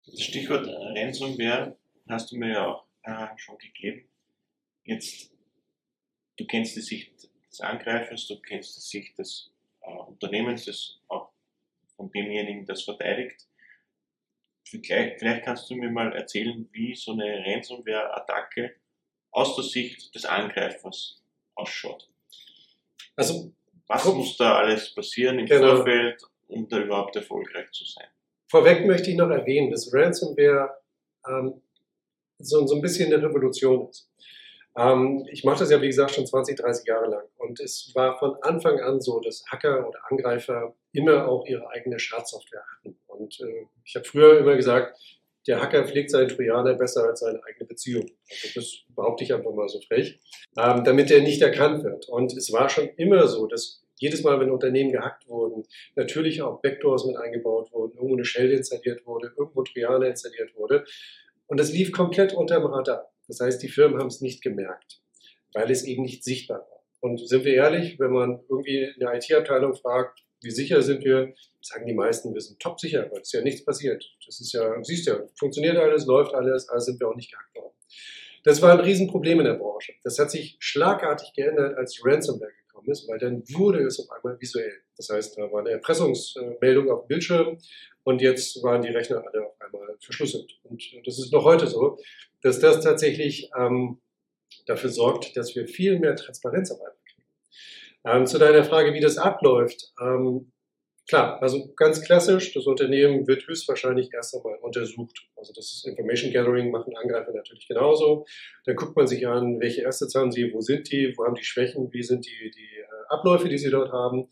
Das 0.04 0.20
Stichwort 0.20 0.66
Ransomware 0.66 1.76
hast 2.08 2.32
du 2.32 2.38
mir 2.38 2.54
ja 2.54 2.66
auch 2.66 2.86
äh, 3.04 3.28
schon 3.36 3.56
gegeben. 3.58 4.08
Jetzt, 4.82 5.30
du 6.36 6.44
kennst 6.44 6.74
die 6.74 6.80
Sicht 6.80 7.30
des 7.48 7.60
Angreifers, 7.60 8.26
du 8.26 8.40
kennst 8.40 8.76
die 8.76 8.80
Sicht 8.80 9.16
des 9.16 9.52
äh, 9.82 9.92
Unternehmens, 9.92 10.64
das 10.64 10.98
auch 11.06 11.30
von 11.94 12.10
demjenigen, 12.10 12.66
das 12.66 12.82
verteidigt. 12.82 13.46
Vielleicht, 14.68 15.20
vielleicht 15.20 15.44
kannst 15.44 15.70
du 15.70 15.76
mir 15.76 15.90
mal 15.90 16.12
erzählen, 16.12 16.68
wie 16.72 16.94
so 16.94 17.12
eine 17.12 17.44
Ransomware-Attacke 17.46 18.74
aus 19.30 19.54
der 19.54 19.64
Sicht 19.64 20.14
des 20.14 20.24
Angreifers 20.24 21.22
ausschaut. 21.54 22.08
Also, 23.14 23.52
was 23.86 24.02
Guck. 24.02 24.16
muss 24.16 24.36
da 24.36 24.56
alles 24.56 24.94
passieren 24.94 25.38
im 25.38 25.46
genau. 25.46 25.76
Vorfeld, 25.76 26.20
um 26.48 26.68
da 26.68 26.80
überhaupt 26.80 27.14
erfolgreich 27.16 27.70
zu 27.70 27.84
sein? 27.84 28.08
vorweg 28.48 28.86
möchte 28.86 29.10
ich 29.10 29.16
noch 29.16 29.30
erwähnen, 29.30 29.70
dass 29.70 29.92
Ransomware 29.92 30.70
ähm, 31.28 31.62
so, 32.38 32.66
so 32.66 32.76
ein 32.76 32.82
bisschen 32.82 33.12
eine 33.12 33.22
Revolution 33.22 33.88
ist. 33.88 34.10
Ähm, 34.76 35.26
ich 35.30 35.44
mache 35.44 35.60
das 35.60 35.70
ja, 35.70 35.80
wie 35.80 35.86
gesagt, 35.86 36.12
schon 36.12 36.26
20, 36.26 36.58
30 36.58 36.86
Jahre 36.86 37.08
lang. 37.08 37.24
Und 37.38 37.60
es 37.60 37.90
war 37.94 38.18
von 38.18 38.36
Anfang 38.42 38.80
an 38.80 39.00
so, 39.00 39.20
dass 39.20 39.44
Hacker 39.50 39.88
oder 39.88 39.98
Angreifer 40.10 40.74
immer 40.92 41.28
auch 41.28 41.46
ihre 41.46 41.68
eigene 41.70 41.98
Schadsoftware 41.98 42.64
hatten. 42.76 42.98
Und 43.06 43.40
äh, 43.40 43.66
ich 43.84 43.96
habe 43.96 44.04
früher 44.04 44.38
immer 44.38 44.56
gesagt, 44.56 44.98
der 45.46 45.62
Hacker 45.62 45.86
pflegt 45.86 46.10
seinen 46.10 46.28
Trojaner 46.28 46.74
besser 46.74 47.04
als 47.04 47.20
seine 47.20 47.42
eigene 47.44 47.66
Beziehung. 47.66 48.10
Also 48.42 48.60
das 48.60 48.84
behaupte 48.94 49.24
ich 49.24 49.32
einfach 49.32 49.52
mal 49.52 49.68
so 49.68 49.80
frech, 49.80 50.18
ähm, 50.58 50.84
damit 50.84 51.10
er 51.10 51.22
nicht 51.22 51.40
erkannt 51.40 51.84
wird. 51.84 52.08
Und 52.08 52.36
es 52.36 52.52
war 52.52 52.68
schon 52.68 52.88
immer 52.96 53.26
so, 53.28 53.46
dass 53.46 53.82
jedes 53.98 54.22
Mal, 54.22 54.38
wenn 54.40 54.50
Unternehmen 54.50 54.92
gehackt 54.92 55.28
wurden, 55.28 55.64
natürlich 55.94 56.42
auch 56.42 56.60
Backdoors 56.60 57.06
mit 57.06 57.16
eingebaut 57.16 57.72
wurden, 57.72 57.94
irgendwo 57.94 58.14
eine 58.14 58.24
Shell 58.24 58.52
installiert 58.52 59.06
wurde, 59.06 59.32
irgendwo 59.36 59.62
Trojaner 59.62 60.06
installiert 60.06 60.54
wurde. 60.54 60.84
Und 61.46 61.60
das 61.60 61.72
lief 61.72 61.92
komplett 61.92 62.34
unter 62.34 62.56
dem 62.56 62.66
Radar. 62.66 63.10
Das 63.28 63.40
heißt, 63.40 63.62
die 63.62 63.68
Firmen 63.68 63.98
haben 63.98 64.08
es 64.08 64.20
nicht 64.20 64.42
gemerkt, 64.42 65.00
weil 65.52 65.70
es 65.70 65.84
eben 65.84 66.02
nicht 66.02 66.24
sichtbar 66.24 66.60
war. 66.60 66.82
Und 67.00 67.26
sind 67.28 67.44
wir 67.44 67.54
ehrlich, 67.54 67.98
wenn 67.98 68.12
man 68.12 68.40
irgendwie 68.48 68.84
in 68.84 69.00
der 69.00 69.14
IT-Abteilung 69.14 69.74
fragt, 69.74 70.20
wie 70.42 70.50
sicher 70.50 70.82
sind 70.82 71.04
wir, 71.04 71.34
sagen 71.60 71.86
die 71.86 71.94
meisten, 71.94 72.32
wir 72.34 72.40
sind 72.40 72.60
top 72.60 72.78
sicher, 72.78 73.08
weil 73.10 73.20
es 73.20 73.28
ist 73.28 73.32
ja 73.32 73.42
nichts 73.42 73.64
passiert. 73.64 74.04
Das 74.24 74.40
ist 74.40 74.52
ja, 74.52 74.82
siehst 74.82 75.06
ja, 75.06 75.18
funktioniert 75.38 75.76
alles, 75.76 76.06
läuft 76.06 76.34
alles, 76.34 76.68
also 76.68 76.86
sind 76.86 77.00
wir 77.00 77.08
auch 77.08 77.16
nicht 77.16 77.30
gehackt 77.30 77.54
worden. 77.56 77.74
Das 78.44 78.62
war 78.62 78.72
ein 78.72 78.80
Riesenproblem 78.80 79.40
in 79.40 79.46
der 79.46 79.54
Branche. 79.54 79.94
Das 80.04 80.18
hat 80.18 80.30
sich 80.30 80.56
schlagartig 80.60 81.32
geändert, 81.34 81.76
als 81.76 82.00
Ransomware 82.04 82.52
gekommen 82.66 82.88
ist, 82.90 83.08
weil 83.08 83.18
dann 83.18 83.42
wurde 83.48 83.84
es 83.84 83.98
auf 83.98 84.08
einmal 84.10 84.40
visuell. 84.40 84.82
Das 84.96 85.08
heißt, 85.08 85.36
da 85.36 85.50
war 85.50 85.60
eine 85.60 85.70
Erpressungsmeldung 85.70 86.90
auf 86.90 87.04
dem 87.04 87.08
Bildschirm 87.08 87.58
und 88.06 88.22
jetzt 88.22 88.62
waren 88.62 88.82
die 88.82 88.88
Rechner 88.88 89.24
alle 89.26 89.46
auf 89.46 89.60
einmal 89.60 89.96
verschlüsselt. 89.98 90.60
Und 90.62 90.80
das 91.04 91.18
ist 91.18 91.32
noch 91.32 91.44
heute 91.44 91.66
so, 91.66 91.98
dass 92.40 92.60
das 92.60 92.80
tatsächlich 92.80 93.50
ähm, 93.58 94.00
dafür 94.66 94.90
sorgt, 94.90 95.36
dass 95.36 95.56
wir 95.56 95.66
viel 95.66 95.98
mehr 95.98 96.14
Transparenz 96.14 96.70
auf 96.70 96.78
einmal 96.78 96.94
kriegen. 97.04 97.28
Ähm, 98.04 98.26
zu 98.26 98.38
deiner 98.38 98.62
Frage, 98.62 98.94
wie 98.94 99.00
das 99.00 99.18
abläuft. 99.18 99.92
Ähm, 100.00 100.52
Klar, 101.08 101.40
also 101.40 101.72
ganz 101.76 102.02
klassisch, 102.02 102.52
das 102.52 102.66
Unternehmen 102.66 103.28
wird 103.28 103.46
höchstwahrscheinlich 103.46 104.12
erst 104.12 104.34
einmal 104.34 104.56
untersucht. 104.56 105.28
Also 105.36 105.52
das 105.52 105.66
ist 105.66 105.86
Information 105.86 106.32
Gathering, 106.32 106.72
machen 106.72 106.96
Angreifer 106.96 107.32
natürlich 107.32 107.68
genauso. 107.68 108.26
Dann 108.64 108.74
guckt 108.74 108.96
man 108.96 109.06
sich 109.06 109.24
an, 109.28 109.60
welche 109.60 109.86
Assets 109.86 110.16
haben 110.16 110.32
sie, 110.32 110.52
wo 110.52 110.60
sind 110.60 110.90
die, 110.90 111.14
wo 111.16 111.24
haben 111.24 111.36
die 111.36 111.44
Schwächen, 111.44 111.92
wie 111.92 112.02
sind 112.02 112.26
die, 112.26 112.50
die 112.50 112.80
äh, 112.80 112.95
Abläufe, 113.10 113.48
die 113.48 113.58
sie 113.58 113.70
dort 113.70 113.92
haben. 113.92 114.28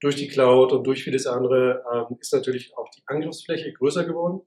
Durch 0.00 0.16
die 0.16 0.28
Cloud 0.28 0.72
und 0.72 0.86
durch 0.86 1.04
vieles 1.04 1.26
andere 1.26 1.82
ähm, 1.92 2.16
ist 2.20 2.32
natürlich 2.32 2.76
auch 2.76 2.88
die 2.90 3.02
Angriffsfläche 3.06 3.72
größer 3.72 4.04
geworden. 4.04 4.40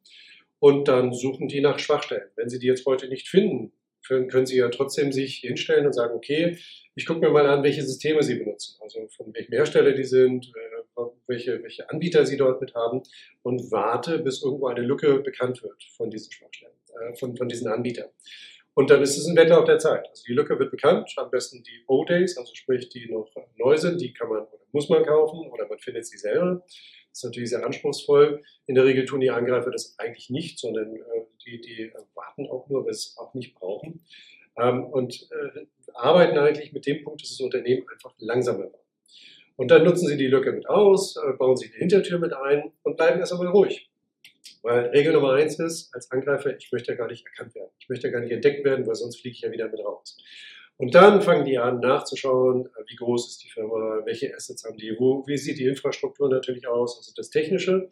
Und 0.60 0.88
dann 0.88 1.14
suchen 1.14 1.48
die 1.48 1.62
nach 1.62 1.80
Schwachstellen. 1.80 2.30
Wenn 2.36 2.50
sie 2.50 2.60
die 2.60 2.68
jetzt 2.68 2.86
heute 2.86 3.08
nicht 3.08 3.28
finden, 3.28 3.74
können, 4.08 4.28
können 4.28 4.46
Sie 4.46 4.58
ja 4.58 4.70
trotzdem 4.70 5.12
sich 5.12 5.38
hinstellen 5.38 5.86
und 5.86 5.94
sagen, 5.94 6.16
okay, 6.16 6.58
ich 6.96 7.06
gucke 7.06 7.20
mir 7.20 7.30
mal 7.30 7.46
an, 7.48 7.64
welche 7.64 7.84
Systeme 7.84 8.24
Sie 8.24 8.36
benutzen, 8.36 8.78
also 8.82 9.08
von 9.16 9.34
welchem 9.34 9.54
Hersteller 9.54 9.94
die 9.94 10.04
sind, 10.04 10.48
äh, 10.48 11.02
welche, 11.28 11.64
welche 11.64 11.90
Anbieter 11.90 12.26
Sie 12.26 12.38
dort 12.38 12.62
mit 12.62 12.76
haben 12.76 13.04
und 13.44 13.72
warte, 13.72 14.20
bis 14.20 14.44
irgendwo 14.44 14.68
eine 14.68 14.82
Lücke 14.82 15.20
bekannt 15.20 15.64
wird 15.64 15.84
von 15.96 16.10
diesen 16.10 16.32
Schwachstellen, 16.32 16.74
äh, 17.00 17.16
von, 17.16 17.36
von 17.38 17.48
diesen 17.48 17.68
Anbietern. 17.68 18.10
Und 18.74 18.90
dann 18.90 19.02
ist 19.02 19.18
es 19.18 19.28
ein 19.28 19.36
Wettlauf 19.36 19.66
der 19.66 19.80
Zeit. 19.80 20.08
Also 20.10 20.24
die 20.26 20.34
Lücke 20.34 20.58
wird 20.58 20.72
bekannt, 20.72 21.12
am 21.18 21.30
besten 21.30 21.62
die 21.64 21.84
O-Days, 21.88 22.38
also 22.38 22.54
sprich, 22.56 22.88
die 22.90 23.12
noch 23.12 23.30
neu 23.58 23.78
sind, 23.78 24.00
die 24.00 24.14
kann 24.14 24.30
man 24.30 24.40
oder 24.40 24.64
muss 24.72 24.90
man 24.90 25.04
kaufen 25.04 25.50
oder 25.52 25.68
man 25.68 25.80
findet 25.80 26.06
sie 26.06 26.18
selber. 26.18 26.64
Das 27.10 27.20
ist 27.20 27.24
natürlich 27.26 27.50
sehr 27.50 27.66
anspruchsvoll. 27.66 28.42
In 28.68 28.76
der 28.76 28.86
Regel 28.86 29.06
tun 29.06 29.20
die 29.20 29.30
Angreifer 29.30 29.72
das 29.72 29.96
eigentlich 30.00 30.30
nicht, 30.30 30.60
sondern 30.60 30.96
äh, 30.96 31.26
die, 31.46 31.60
die 31.60 31.92
warten 32.16 32.48
auch 32.48 32.70
nur, 32.70 32.86
weil 32.86 32.94
sie 32.94 33.10
es 33.10 33.18
auch 33.18 33.34
nicht 33.34 33.56
brauchen. 33.56 34.06
Ähm, 34.58 34.86
und 34.86 35.30
äh, 35.32 35.66
arbeiten 35.94 36.38
eigentlich 36.38 36.72
mit 36.72 36.86
dem 36.86 37.04
Punkt, 37.04 37.22
dass 37.22 37.30
das 37.30 37.42
Unternehmen 37.42 37.86
einfach 37.92 38.14
langsamer 38.20 38.72
war. 38.72 38.80
Und 39.58 39.70
dann 39.70 39.84
nutzen 39.84 40.08
sie 40.08 40.18
die 40.18 40.28
Lücke 40.28 40.54
mit 40.54 40.70
aus, 40.70 41.18
äh, 41.18 41.34
bauen 41.34 41.58
sich 41.58 41.72
eine 41.72 41.80
Hintertür 41.80 42.20
mit 42.20 42.34
ein 42.34 42.72
und 42.84 42.96
bleiben 42.96 43.20
erst 43.20 43.34
einmal 43.34 43.48
ruhig. 43.50 43.91
Weil 44.64 44.88
Regel 44.88 45.14
Nummer 45.14 45.34
eins 45.34 45.58
ist, 45.60 45.94
als 45.94 46.12
Angreifer, 46.12 46.56
ich 46.56 46.72
möchte 46.72 46.92
ja 46.92 46.98
gar 46.98 47.08
nicht 47.08 47.26
erkannt 47.26 47.56
werden. 47.56 47.72
Ich 47.80 47.90
möchte 47.90 48.08
ja 48.08 48.14
gar 48.14 48.22
nicht 48.22 48.32
entdeckt 48.32 48.64
werden, 48.64 48.86
weil 48.86 48.96
sonst 48.96 49.20
fliege 49.20 49.34
ich 49.34 49.42
ja 49.42 49.52
wieder 49.52 49.70
mit 49.70 49.80
raus. 49.80 50.18
Und 50.78 50.96
dann 50.96 51.22
fangen 51.22 51.46
die 51.46 51.60
an 51.60 51.80
nachzuschauen, 51.80 52.66
äh, 52.66 52.84
wie 52.88 52.96
groß 52.96 53.28
ist 53.28 53.44
die 53.44 53.50
Firma, 53.50 54.02
welche 54.06 54.36
Assets 54.36 54.64
haben 54.64 54.78
die, 54.78 54.96
wo, 54.98 55.24
wie 55.28 55.38
sieht 55.38 55.60
die 55.60 55.66
Infrastruktur 55.66 56.28
natürlich 56.30 56.68
aus, 56.68 56.98
also 56.98 57.12
das 57.16 57.30
Technische, 57.30 57.90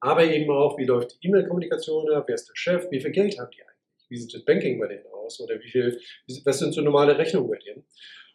aber 0.00 0.24
eben 0.24 0.50
auch, 0.50 0.78
wie 0.78 0.86
läuft 0.86 1.22
die 1.22 1.28
E-Mail-Kommunikation 1.28 2.10
ab, 2.12 2.24
wer 2.26 2.34
ist 2.34 2.48
der 2.48 2.56
Chef, 2.56 2.90
wie 2.90 3.00
viel 3.00 3.10
Geld 3.10 3.38
haben 3.38 3.50
die 3.50 3.62
eigentlich, 3.62 4.08
wie 4.08 4.16
sieht 4.16 4.32
das 4.32 4.44
Banking 4.44 4.80
bei 4.80 4.86
denen 4.86 5.06
aus 5.12 5.38
oder 5.40 5.60
wie 5.60 5.68
viel, 5.68 6.00
was 6.44 6.58
sind 6.58 6.72
so 6.72 6.80
normale 6.80 7.18
Rechnungen 7.18 7.50
bei 7.50 7.58
denen. 7.58 7.84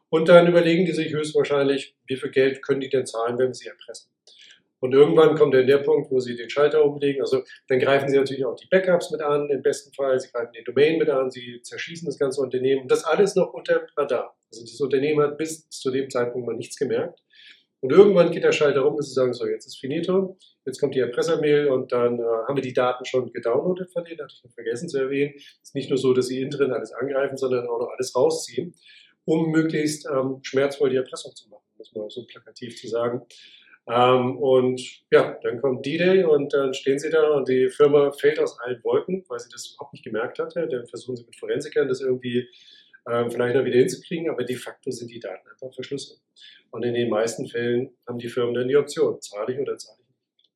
Und 0.09 0.29
dann 0.29 0.47
überlegen 0.47 0.85
die 0.85 0.93
sich 0.93 1.11
höchstwahrscheinlich, 1.11 1.95
wie 2.05 2.15
viel 2.17 2.29
Geld 2.29 2.61
können 2.61 2.81
die 2.81 2.89
denn 2.89 3.07
zahlen, 3.07 3.39
wenn 3.39 3.47
wir 3.47 3.53
sie 3.55 3.67
erpressen. 3.67 4.11
Und 4.79 4.93
irgendwann 4.93 5.35
kommt 5.35 5.53
dann 5.53 5.67
der 5.67 5.79
Punkt, 5.79 6.11
wo 6.11 6.19
sie 6.19 6.35
den 6.35 6.49
Schalter 6.49 6.85
umlegen. 6.85 7.21
Also 7.21 7.43
dann 7.67 7.79
greifen 7.79 8.09
sie 8.09 8.17
natürlich 8.17 8.45
auch 8.45 8.55
die 8.55 8.67
Backups 8.67 9.11
mit 9.11 9.21
an, 9.21 9.49
im 9.49 9.61
besten 9.61 9.93
Fall. 9.93 10.19
Sie 10.19 10.29
greifen 10.31 10.51
den 10.53 10.65
Domain 10.65 10.97
mit 10.97 11.09
an, 11.09 11.31
sie 11.31 11.61
zerschießen 11.63 12.05
das 12.05 12.19
ganze 12.19 12.41
Unternehmen. 12.41 12.87
Das 12.87 13.05
alles 13.05 13.35
noch 13.35 13.53
unter 13.53 13.79
dem 13.79 13.87
Radar. 13.95 14.37
Also 14.51 14.63
dieses 14.63 14.81
Unternehmen 14.81 15.21
hat 15.21 15.37
bis 15.37 15.69
zu 15.69 15.91
dem 15.91 16.09
Zeitpunkt 16.09 16.45
mal 16.45 16.55
nichts 16.55 16.77
gemerkt. 16.77 17.19
Und 17.85 17.91
irgendwann 17.91 18.31
geht 18.31 18.43
der 18.43 18.51
Schalter 18.51 18.81
rum, 18.81 18.97
dass 18.97 19.09
sie 19.09 19.13
sagen, 19.13 19.33
so, 19.33 19.45
jetzt 19.45 19.67
ist 19.67 19.79
finito, 19.79 20.37
jetzt 20.65 20.79
kommt 20.79 20.95
die 20.95 21.01
Erpressermail 21.01 21.67
und 21.67 21.91
dann 21.91 22.19
äh, 22.19 22.23
haben 22.23 22.55
wir 22.55 22.63
die 22.63 22.73
Daten 22.73 23.05
schon 23.05 23.31
gedownloadet 23.31 23.91
von 23.91 24.03
denen, 24.03 24.21
hatte 24.21 24.33
ich 24.35 24.43
noch 24.43 24.53
vergessen 24.53 24.89
zu 24.89 24.97
erwähnen. 24.97 25.33
Es 25.35 25.69
ist 25.69 25.75
nicht 25.75 25.89
nur 25.89 25.99
so, 25.99 26.11
dass 26.13 26.25
sie 26.25 26.41
innen 26.41 26.49
drin 26.49 26.71
alles 26.71 26.91
angreifen, 26.93 27.37
sondern 27.37 27.67
auch 27.67 27.79
noch 27.79 27.89
alles 27.95 28.15
rausziehen, 28.15 28.73
um 29.25 29.51
möglichst 29.51 30.07
ähm, 30.07 30.39
schmerzvoll 30.41 30.89
die 30.89 30.95
Erpressung 30.95 31.35
zu 31.35 31.47
machen, 31.49 31.63
muss 31.77 31.93
man 31.93 32.09
so 32.09 32.25
plakativ 32.25 32.75
zu 32.75 32.87
sagen. 32.87 33.21
Ähm, 33.87 34.37
und 34.37 34.81
ja, 35.11 35.37
dann 35.43 35.61
kommt 35.61 35.85
D-Day 35.85 36.23
und 36.23 36.53
dann 36.53 36.73
stehen 36.73 36.97
sie 36.97 37.11
da 37.11 37.29
und 37.35 37.47
die 37.47 37.69
Firma 37.69 38.11
fällt 38.11 38.39
aus 38.39 38.59
allen 38.59 38.83
Wolken, 38.83 39.23
weil 39.27 39.39
sie 39.39 39.49
das 39.51 39.73
überhaupt 39.73 39.93
nicht 39.93 40.03
gemerkt 40.03 40.39
hatte. 40.39 40.67
Dann 40.67 40.87
versuchen 40.87 41.15
sie 41.15 41.25
mit 41.25 41.35
Forensikern 41.35 41.87
das 41.87 42.01
irgendwie 42.01 42.49
ähm, 43.07 43.29
vielleicht 43.29 43.55
noch 43.55 43.63
wieder 43.65 43.77
hinzukriegen, 43.77 44.29
aber 44.29 44.43
de 44.43 44.55
facto 44.55 44.89
sind 44.89 45.11
die 45.11 45.19
Daten 45.19 45.47
einfach 45.47 45.71
verschlüsselt. 45.73 46.19
Und 46.71 46.83
in 46.83 46.95
den 46.95 47.09
meisten 47.09 47.47
Fällen 47.47 47.95
haben 48.07 48.17
die 48.17 48.29
Firmen 48.29 48.55
dann 48.55 48.67
die 48.67 48.75
Option, 48.75 49.21
zahle 49.21 49.53
ich 49.53 49.59
oder 49.59 49.77
zahle 49.77 49.99
ich 50.01 50.07
nicht. 50.07 50.49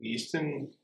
Wie 0.00 0.14
ist 0.14 0.34
denn 0.34 0.74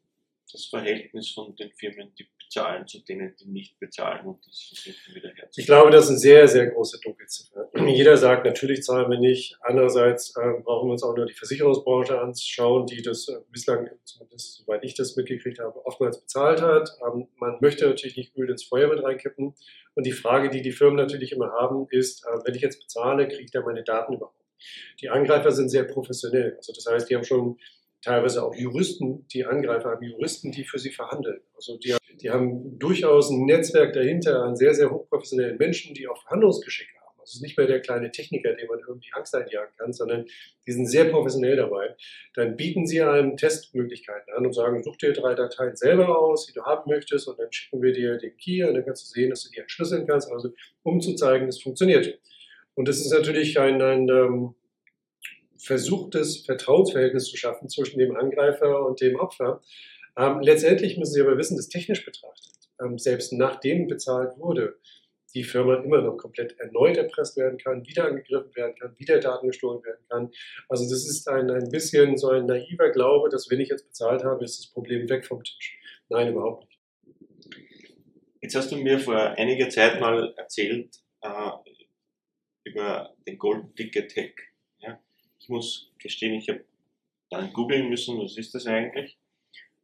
das 0.53 0.67
Verhältnis 0.67 1.31
von 1.31 1.55
den 1.57 1.73
Firmen, 1.73 2.14
die 2.17 2.29
bezahlen, 2.55 2.87
zu 2.87 3.05
denen, 3.05 3.35
die 3.37 3.47
nicht 3.47 3.79
bezahlen 3.79 4.27
und 4.27 4.47
das 4.47 4.73
versuchen 4.73 5.14
wieder 5.14 5.29
herzustellen? 5.29 5.51
Ich 5.57 5.67
glaube, 5.67 5.90
das 5.90 6.05
ist 6.05 6.11
eine 6.11 6.19
sehr, 6.19 6.49
sehr 6.49 6.67
große 6.69 7.01
Dunkelziffer. 7.03 7.69
Jeder 7.87 8.17
sagt, 8.17 8.45
natürlich 8.45 8.83
zahlen 8.83 9.11
wir 9.11 9.19
nicht. 9.19 9.57
Andererseits 9.62 10.35
äh, 10.37 10.61
brauchen 10.62 10.88
wir 10.88 10.93
uns 10.93 11.03
auch 11.03 11.17
nur 11.17 11.27
die 11.27 11.35
Versicherungsbranche 11.35 12.21
anschauen, 12.21 12.87
die 12.87 13.03
das 13.03 13.29
äh, 13.29 13.37
bislang, 13.51 13.90
zumindest 14.05 14.64
soweit 14.64 14.85
ich 14.85 14.95
das 14.95 15.17
mitgekriegt 15.17 15.59
habe, 15.59 15.85
oftmals 15.85 16.21
bezahlt 16.21 16.62
hat. 16.62 16.90
Ähm, 17.07 17.29
man 17.37 17.59
möchte 17.61 17.87
natürlich 17.87 18.17
nicht 18.17 18.37
Öl 18.37 18.51
ins 18.51 18.64
Feuer 18.64 18.88
mit 18.88 19.03
reinkippen. 19.03 19.55
Und 19.95 20.07
die 20.07 20.12
Frage, 20.12 20.51
die 20.51 20.62
die 20.62 20.73
Firmen 20.73 20.97
natürlich 20.97 21.33
immer 21.33 21.53
haben, 21.53 21.87
ist, 21.90 22.25
äh, 22.25 22.38
wenn 22.45 22.55
ich 22.55 22.62
jetzt 22.62 22.81
bezahle, 22.81 23.29
kriege 23.29 23.45
ich 23.45 23.51
da 23.51 23.62
meine 23.62 23.85
Daten 23.85 24.14
überhaupt? 24.14 24.38
Die 25.01 25.11
Angreifer 25.11 25.51
sind 25.51 25.69
sehr 25.69 25.85
professionell. 25.85 26.55
Also 26.57 26.73
das 26.73 26.87
heißt, 26.87 27.11
die 27.11 27.17
haben 27.17 27.25
schon 27.25 27.59
teilweise 28.05 28.43
auch 28.43 28.55
Juristen, 28.55 29.27
die 29.29 29.45
Angreifer 29.45 29.90
haben 29.90 30.05
Juristen, 30.05 30.53
die 30.53 30.64
für 30.64 30.79
sie 30.79 30.90
verhandeln. 30.90 31.40
Also 31.55 31.79
die, 31.79 31.97
die 32.21 32.31
haben 32.31 32.79
durchaus 32.79 33.31
ein 33.31 33.47
Netzwerk 33.47 33.95
dahinter 33.95 34.43
an 34.43 34.57
sehr, 34.57 34.75
sehr 34.75 34.90
hochprofessionellen 34.90 35.57
Menschen, 35.57 35.95
die 35.95 36.07
auch 36.07 36.21
Verhandlungsgeschick 36.23 36.88
haben. 37.01 37.19
Also 37.19 37.31
es 37.31 37.35
ist 37.37 37.43
nicht 37.43 37.57
mehr 37.57 37.67
der 37.67 37.81
kleine 37.81 38.11
Techniker, 38.11 38.53
dem 38.53 38.69
man 38.69 38.81
irgendwie 38.87 39.11
Angst 39.14 39.35
einjagen 39.35 39.75
kann, 39.79 39.95
sondern 39.95 40.27
die 40.67 40.73
sind 40.73 40.87
sehr 40.87 41.07
professionell 41.07 41.57
dabei. 41.57 41.97
Dann 42.35 42.57
bieten 42.57 42.87
sie 42.87 43.01
einem 43.01 43.38
Testmöglichkeiten 43.38 44.35
an 44.35 44.45
und 44.45 44.53
sagen, 44.53 44.83
such 44.83 44.99
dir 44.99 45.14
drei 45.14 45.35
Dateien 45.35 45.75
selber 45.75 46.19
aus, 46.19 46.47
die 46.47 46.53
du 46.53 46.62
haben 46.62 46.90
möchtest, 46.90 47.27
und 47.27 47.38
dann 47.38 47.51
schicken 47.51 47.81
wir 47.81 47.93
dir 47.93 48.19
den 48.19 48.37
Key 48.37 48.62
und 48.64 48.75
dann 48.75 48.85
kannst 48.85 49.05
du 49.05 49.07
sehen, 49.21 49.31
dass 49.31 49.45
du 49.45 49.51
die 49.51 49.61
entschlüsseln 49.61 50.07
kannst, 50.07 50.31
also 50.31 50.51
um 50.83 51.01
zu 51.01 51.14
zeigen, 51.14 51.49
es 51.49 51.62
funktioniert. 51.62 52.19
Und 52.75 52.88
das 52.88 52.99
ist 52.99 53.11
natürlich 53.11 53.59
ein, 53.59 53.81
ein 53.81 54.09
ähm, 54.11 54.55
versuchtes 55.64 56.44
Vertrauensverhältnis 56.44 57.27
zu 57.27 57.37
schaffen 57.37 57.68
zwischen 57.68 57.98
dem 57.98 58.16
Angreifer 58.16 58.87
und 58.87 59.00
dem 59.00 59.16
Opfer. 59.16 59.62
Ähm, 60.16 60.40
letztendlich 60.40 60.96
müssen 60.98 61.14
Sie 61.14 61.20
aber 61.20 61.38
wissen, 61.38 61.57
dass 61.57 61.68
technisch 61.68 62.05
betrachtet, 62.05 62.53
ähm, 62.81 62.98
selbst 62.98 63.33
nachdem 63.33 63.88
bezahlt 63.88 64.38
wurde, 64.38 64.79
die 65.35 65.42
Firma 65.42 65.77
immer 65.77 66.00
noch 66.00 66.16
komplett 66.16 66.59
erneut 66.61 66.96
erpresst 66.96 67.37
werden 67.37 67.59
kann, 67.59 67.87
wieder 67.87 68.05
angegriffen 68.05 68.55
werden 68.55 68.74
kann, 68.79 68.94
wieder 68.98 69.18
Daten 69.18 69.48
gestohlen 69.48 69.83
werden 69.83 70.05
kann. 70.09 70.31
Also 70.68 70.85
das 70.85 71.09
ist 71.09 71.29
ein, 71.29 71.50
ein 71.50 71.70
bisschen 71.70 72.16
so 72.16 72.29
ein 72.29 72.46
naiver 72.46 72.90
Glaube, 72.90 73.31
dass 73.31 73.50
wenn 73.50 73.59
ich 73.59 73.68
jetzt 73.68 73.88
bezahlt 73.88 74.22
habe, 74.22 74.44
ist 74.44 74.61
das 74.61 74.66
Problem 74.68 75.09
weg 75.09 75.27
vom 75.27 75.42
Tisch. 75.42 75.77
Nein, 76.09 76.29
überhaupt 76.29 76.68
nicht. 76.68 76.79
Jetzt 78.42 78.55
hast 78.55 78.70
du 78.70 78.77
mir 78.77 79.00
vor 79.00 79.16
einiger 79.16 79.70
Zeit 79.70 80.00
mal 80.00 80.35
erzählt 80.37 80.98
äh, 81.22 81.50
über 82.64 83.14
den 83.27 83.38
Golden 83.38 83.74
Ticket 83.74 84.14
Hack 84.16 84.54
ich 85.45 85.51
muss 85.51 85.91
gestehen, 85.99 86.35
ich 86.35 86.49
habe 86.49 86.65
dann 87.29 87.53
googeln 87.53 87.91
müssen, 87.91 88.19
was 88.19 88.39
ist 88.39 88.55
das 88.55 88.67
eigentlich. 88.67 89.19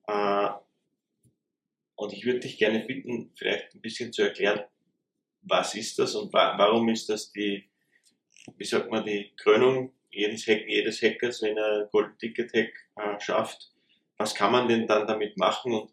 Äh, 0.07 0.49
und 1.97 2.15
ich 2.15 2.25
würde 2.25 2.41
dich 2.41 2.57
gerne 2.57 2.81
bitten, 2.81 3.31
vielleicht 3.37 3.75
ein 3.75 3.83
bisschen 3.83 4.11
zu 4.11 4.23
erklären, 4.23 4.65
was 5.43 5.75
ist 5.75 5.99
das 5.99 6.15
und 6.15 6.33
wa 6.33 6.57
warum 6.57 6.89
ist 6.89 7.11
das 7.11 7.31
die, 7.33 7.69
wie 8.57 8.65
sagt 8.65 8.91
man, 8.91 9.05
die 9.05 9.33
Krönung 9.37 9.93
jedes, 10.11 10.47
Hack, 10.47 10.65
jedes 10.67 11.03
Hackers, 11.03 11.43
wenn 11.43 11.59
er 11.59 11.89
Gold 11.93 12.19
Ticket 12.19 12.53
Hack 12.55 12.73
äh, 12.97 13.21
schafft. 13.21 13.71
Was 14.17 14.35
kann 14.35 14.53
man 14.53 14.67
denn 14.67 14.87
dann 14.87 15.07
damit 15.07 15.37
machen 15.37 15.73
und 15.75 15.93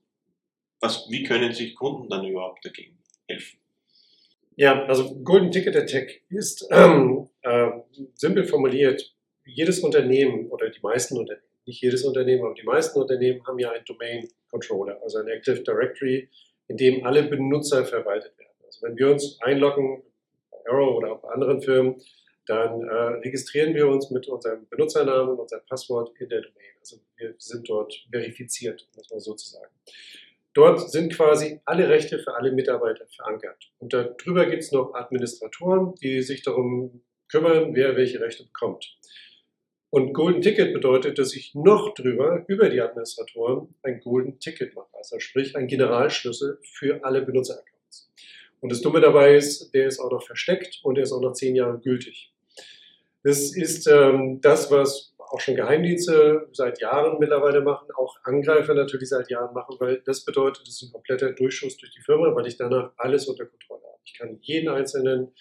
was, 0.79 1.09
wie 1.09 1.23
können 1.23 1.51
sich 1.51 1.75
Kunden 1.75 2.09
dann 2.09 2.25
überhaupt 2.25 2.63
dagegen 2.63 2.97
helfen? 3.27 3.59
Ja, 4.55 4.85
also 4.85 5.13
Golden 5.23 5.51
Ticket 5.51 5.75
Attack 5.75 6.21
ist 6.29 6.67
ähm, 6.71 7.29
äh, 7.41 7.69
simpel 8.15 8.45
formuliert, 8.45 9.16
jedes 9.47 9.79
Unternehmen 9.79 10.49
oder 10.49 10.69
die 10.69 10.81
meisten 10.81 11.17
Unternehmen, 11.17 11.45
nicht 11.65 11.81
jedes 11.81 12.03
Unternehmen, 12.03 12.45
aber 12.45 12.53
die 12.53 12.63
meisten 12.63 12.99
Unternehmen 12.99 13.45
haben 13.45 13.59
ja 13.59 13.71
einen 13.71 13.85
Domain 13.85 14.27
Controller, 14.49 15.01
also 15.03 15.19
ein 15.19 15.27
Active 15.27 15.61
Directory, 15.61 16.29
in 16.67 16.77
dem 16.77 17.05
alle 17.05 17.23
Benutzer 17.23 17.85
verwaltet 17.85 18.37
werden. 18.37 18.55
Also 18.65 18.85
wenn 18.85 18.97
wir 18.97 19.11
uns 19.11 19.37
einloggen, 19.41 20.03
bei 20.51 20.71
Arrow 20.71 20.97
oder 20.97 21.13
auch 21.13 21.21
bei 21.21 21.29
anderen 21.29 21.61
Firmen, 21.61 22.01
dann 22.45 22.81
äh, 22.81 22.93
registrieren 23.25 23.73
wir 23.75 23.87
uns 23.87 24.09
mit 24.09 24.27
unserem 24.27 24.67
Benutzernamen 24.69 25.33
und 25.33 25.39
unserem 25.39 25.65
Passwort 25.67 26.11
in 26.19 26.29
der 26.29 26.41
Domain. 26.41 26.75
Also 26.79 26.97
wir 27.17 27.35
sind 27.37 27.69
dort 27.69 27.93
verifiziert, 28.09 28.87
muss 28.95 29.09
man 29.09 29.19
sozusagen. 29.19 29.73
Dort 30.53 30.89
sind 30.89 31.13
quasi 31.13 31.59
alle 31.65 31.87
Rechte 31.87 32.17
für 32.19 32.33
alle 32.35 32.51
Mitarbeiter 32.51 33.05
verankert. 33.05 33.71
Und 33.79 33.93
darüber 33.93 34.45
gibt 34.45 34.63
es 34.63 34.71
noch 34.71 34.93
Administratoren, 34.95 35.93
die 35.95 36.21
sich 36.23 36.41
darum 36.41 37.03
kümmern, 37.27 37.75
wer 37.75 37.95
welche 37.95 38.19
Rechte 38.19 38.43
bekommt. 38.45 38.97
Und 39.97 40.13
Golden 40.13 40.43
Ticket 40.43 40.73
bedeutet, 40.73 41.17
dass 41.17 41.35
ich 41.35 41.55
noch 41.55 41.95
drüber, 41.95 42.45
über 42.47 42.69
die 42.69 42.79
Administratoren, 42.79 43.73
ein 43.81 43.99
Golden 43.99 44.37
Ticket 44.37 44.75
mache. 44.75 44.93
Also 44.93 45.17
sprich 45.17 45.55
ein 45.55 45.65
Generalschlüssel 45.65 46.59
für 46.61 47.03
alle 47.03 47.23
Benutzeraccounts. 47.23 48.13
Und 48.59 48.71
das 48.71 48.81
Dumme 48.81 49.01
dabei 49.01 49.35
ist, 49.35 49.73
der 49.73 49.87
ist 49.87 49.97
auch 49.97 50.11
noch 50.11 50.21
versteckt 50.21 50.81
und 50.83 50.95
der 50.95 51.05
ist 51.05 51.11
auch 51.11 51.21
noch 51.21 51.33
zehn 51.33 51.55
Jahre 51.55 51.79
gültig. 51.79 52.31
Das 53.23 53.55
ist 53.55 53.87
ähm, 53.87 54.39
das, 54.39 54.69
was 54.69 55.15
auch 55.17 55.39
schon 55.39 55.55
Geheimdienste 55.55 56.47
seit 56.53 56.79
Jahren 56.79 57.17
mittlerweile 57.17 57.61
machen, 57.61 57.87
auch 57.97 58.17
Angreifer 58.23 58.75
natürlich 58.75 59.09
seit 59.09 59.31
Jahren 59.31 59.55
machen, 59.55 59.77
weil 59.79 60.03
das 60.05 60.23
bedeutet, 60.23 60.67
es 60.67 60.75
ist 60.75 60.89
ein 60.89 60.91
kompletter 60.91 61.31
Durchschuss 61.31 61.75
durch 61.75 61.91
die 61.91 62.01
Firma, 62.01 62.35
weil 62.35 62.45
ich 62.45 62.55
danach 62.57 62.91
alles 62.97 63.27
unter 63.27 63.47
Kontrolle 63.47 63.81
habe. 63.81 64.01
Ich 64.05 64.13
kann 64.13 64.37
jeden 64.41 64.69
einzelnen 64.69 65.33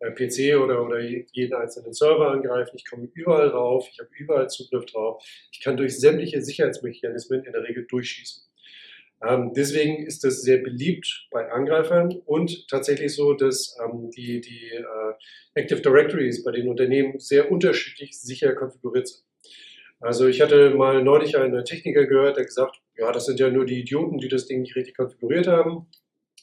PC 0.00 0.56
oder, 0.56 0.84
oder 0.84 1.00
jeden 1.00 1.54
einzelnen 1.54 1.92
Server 1.92 2.30
angreifen, 2.30 2.76
ich 2.76 2.88
komme 2.88 3.08
überall 3.14 3.48
rauf, 3.48 3.88
ich 3.90 3.98
habe 3.98 4.10
überall 4.16 4.48
Zugriff 4.48 4.86
drauf, 4.86 5.24
ich 5.50 5.60
kann 5.60 5.76
durch 5.76 5.98
sämtliche 5.98 6.42
Sicherheitsmechanismen 6.42 7.44
in 7.44 7.52
der 7.52 7.62
Regel 7.62 7.86
durchschießen. 7.86 8.44
Ähm, 9.26 9.52
deswegen 9.56 10.04
ist 10.04 10.24
das 10.24 10.42
sehr 10.42 10.58
beliebt 10.58 11.28
bei 11.30 11.50
Angreifern 11.50 12.12
und 12.26 12.68
tatsächlich 12.68 13.14
so, 13.14 13.32
dass 13.32 13.76
ähm, 13.82 14.10
die, 14.10 14.40
die 14.40 14.70
äh, 14.70 15.14
Active 15.54 15.80
Directories 15.80 16.44
bei 16.44 16.52
den 16.52 16.68
Unternehmen 16.68 17.18
sehr 17.18 17.50
unterschiedlich 17.50 18.20
sicher 18.20 18.54
konfiguriert 18.54 19.08
sind. 19.08 19.24
Also 20.00 20.26
ich 20.26 20.42
hatte 20.42 20.74
mal 20.74 21.02
neulich 21.02 21.38
einen 21.38 21.64
Techniker 21.64 22.06
gehört, 22.06 22.36
der 22.36 22.44
gesagt, 22.44 22.82
ja, 22.96 23.10
das 23.12 23.24
sind 23.24 23.40
ja 23.40 23.48
nur 23.48 23.64
die 23.64 23.80
Idioten, 23.80 24.18
die 24.18 24.28
das 24.28 24.46
Ding 24.46 24.60
nicht 24.60 24.76
richtig 24.76 24.96
konfiguriert 24.96 25.46
haben. 25.46 25.86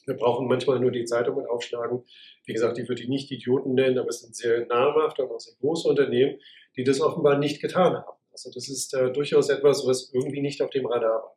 Wir 0.06 0.14
brauchen 0.14 0.48
manchmal 0.48 0.80
nur 0.80 0.90
die 0.90 1.04
Zeitungen 1.04 1.46
aufschlagen. 1.46 2.04
Wie 2.44 2.52
gesagt, 2.52 2.78
ich 2.78 2.88
würde 2.88 3.02
die 3.02 3.08
nicht 3.08 3.30
Idioten 3.30 3.74
nennen, 3.74 3.98
aber 3.98 4.08
es 4.08 4.20
sind 4.20 4.34
sehr 4.34 4.66
namhafte 4.66 5.22
und 5.24 5.32
auch 5.32 5.40
sehr 5.40 5.54
große 5.60 5.88
Unternehmen, 5.88 6.38
die 6.76 6.84
das 6.84 7.00
offenbar 7.00 7.38
nicht 7.38 7.60
getan 7.60 7.94
haben. 7.94 8.18
Also 8.32 8.50
das 8.52 8.68
ist 8.68 8.94
äh, 8.94 9.12
durchaus 9.12 9.48
etwas, 9.48 9.86
was 9.86 10.12
irgendwie 10.12 10.40
nicht 10.40 10.62
auf 10.62 10.70
dem 10.70 10.86
Radar 10.86 11.22
war. 11.22 11.36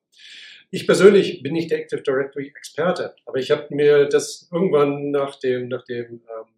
Ich 0.71 0.87
persönlich 0.87 1.43
bin 1.43 1.53
nicht 1.53 1.69
der 1.69 1.79
Active 1.79 2.01
Directory 2.01 2.47
Experte, 2.47 3.15
aber 3.25 3.37
ich 3.37 3.51
habe 3.51 3.73
mir 3.73 4.05
das 4.05 4.49
irgendwann 4.51 5.11
nach 5.11 5.35
dem, 5.35 5.67
nach 5.67 5.83
dem 5.85 6.05
ähm, 6.05 6.54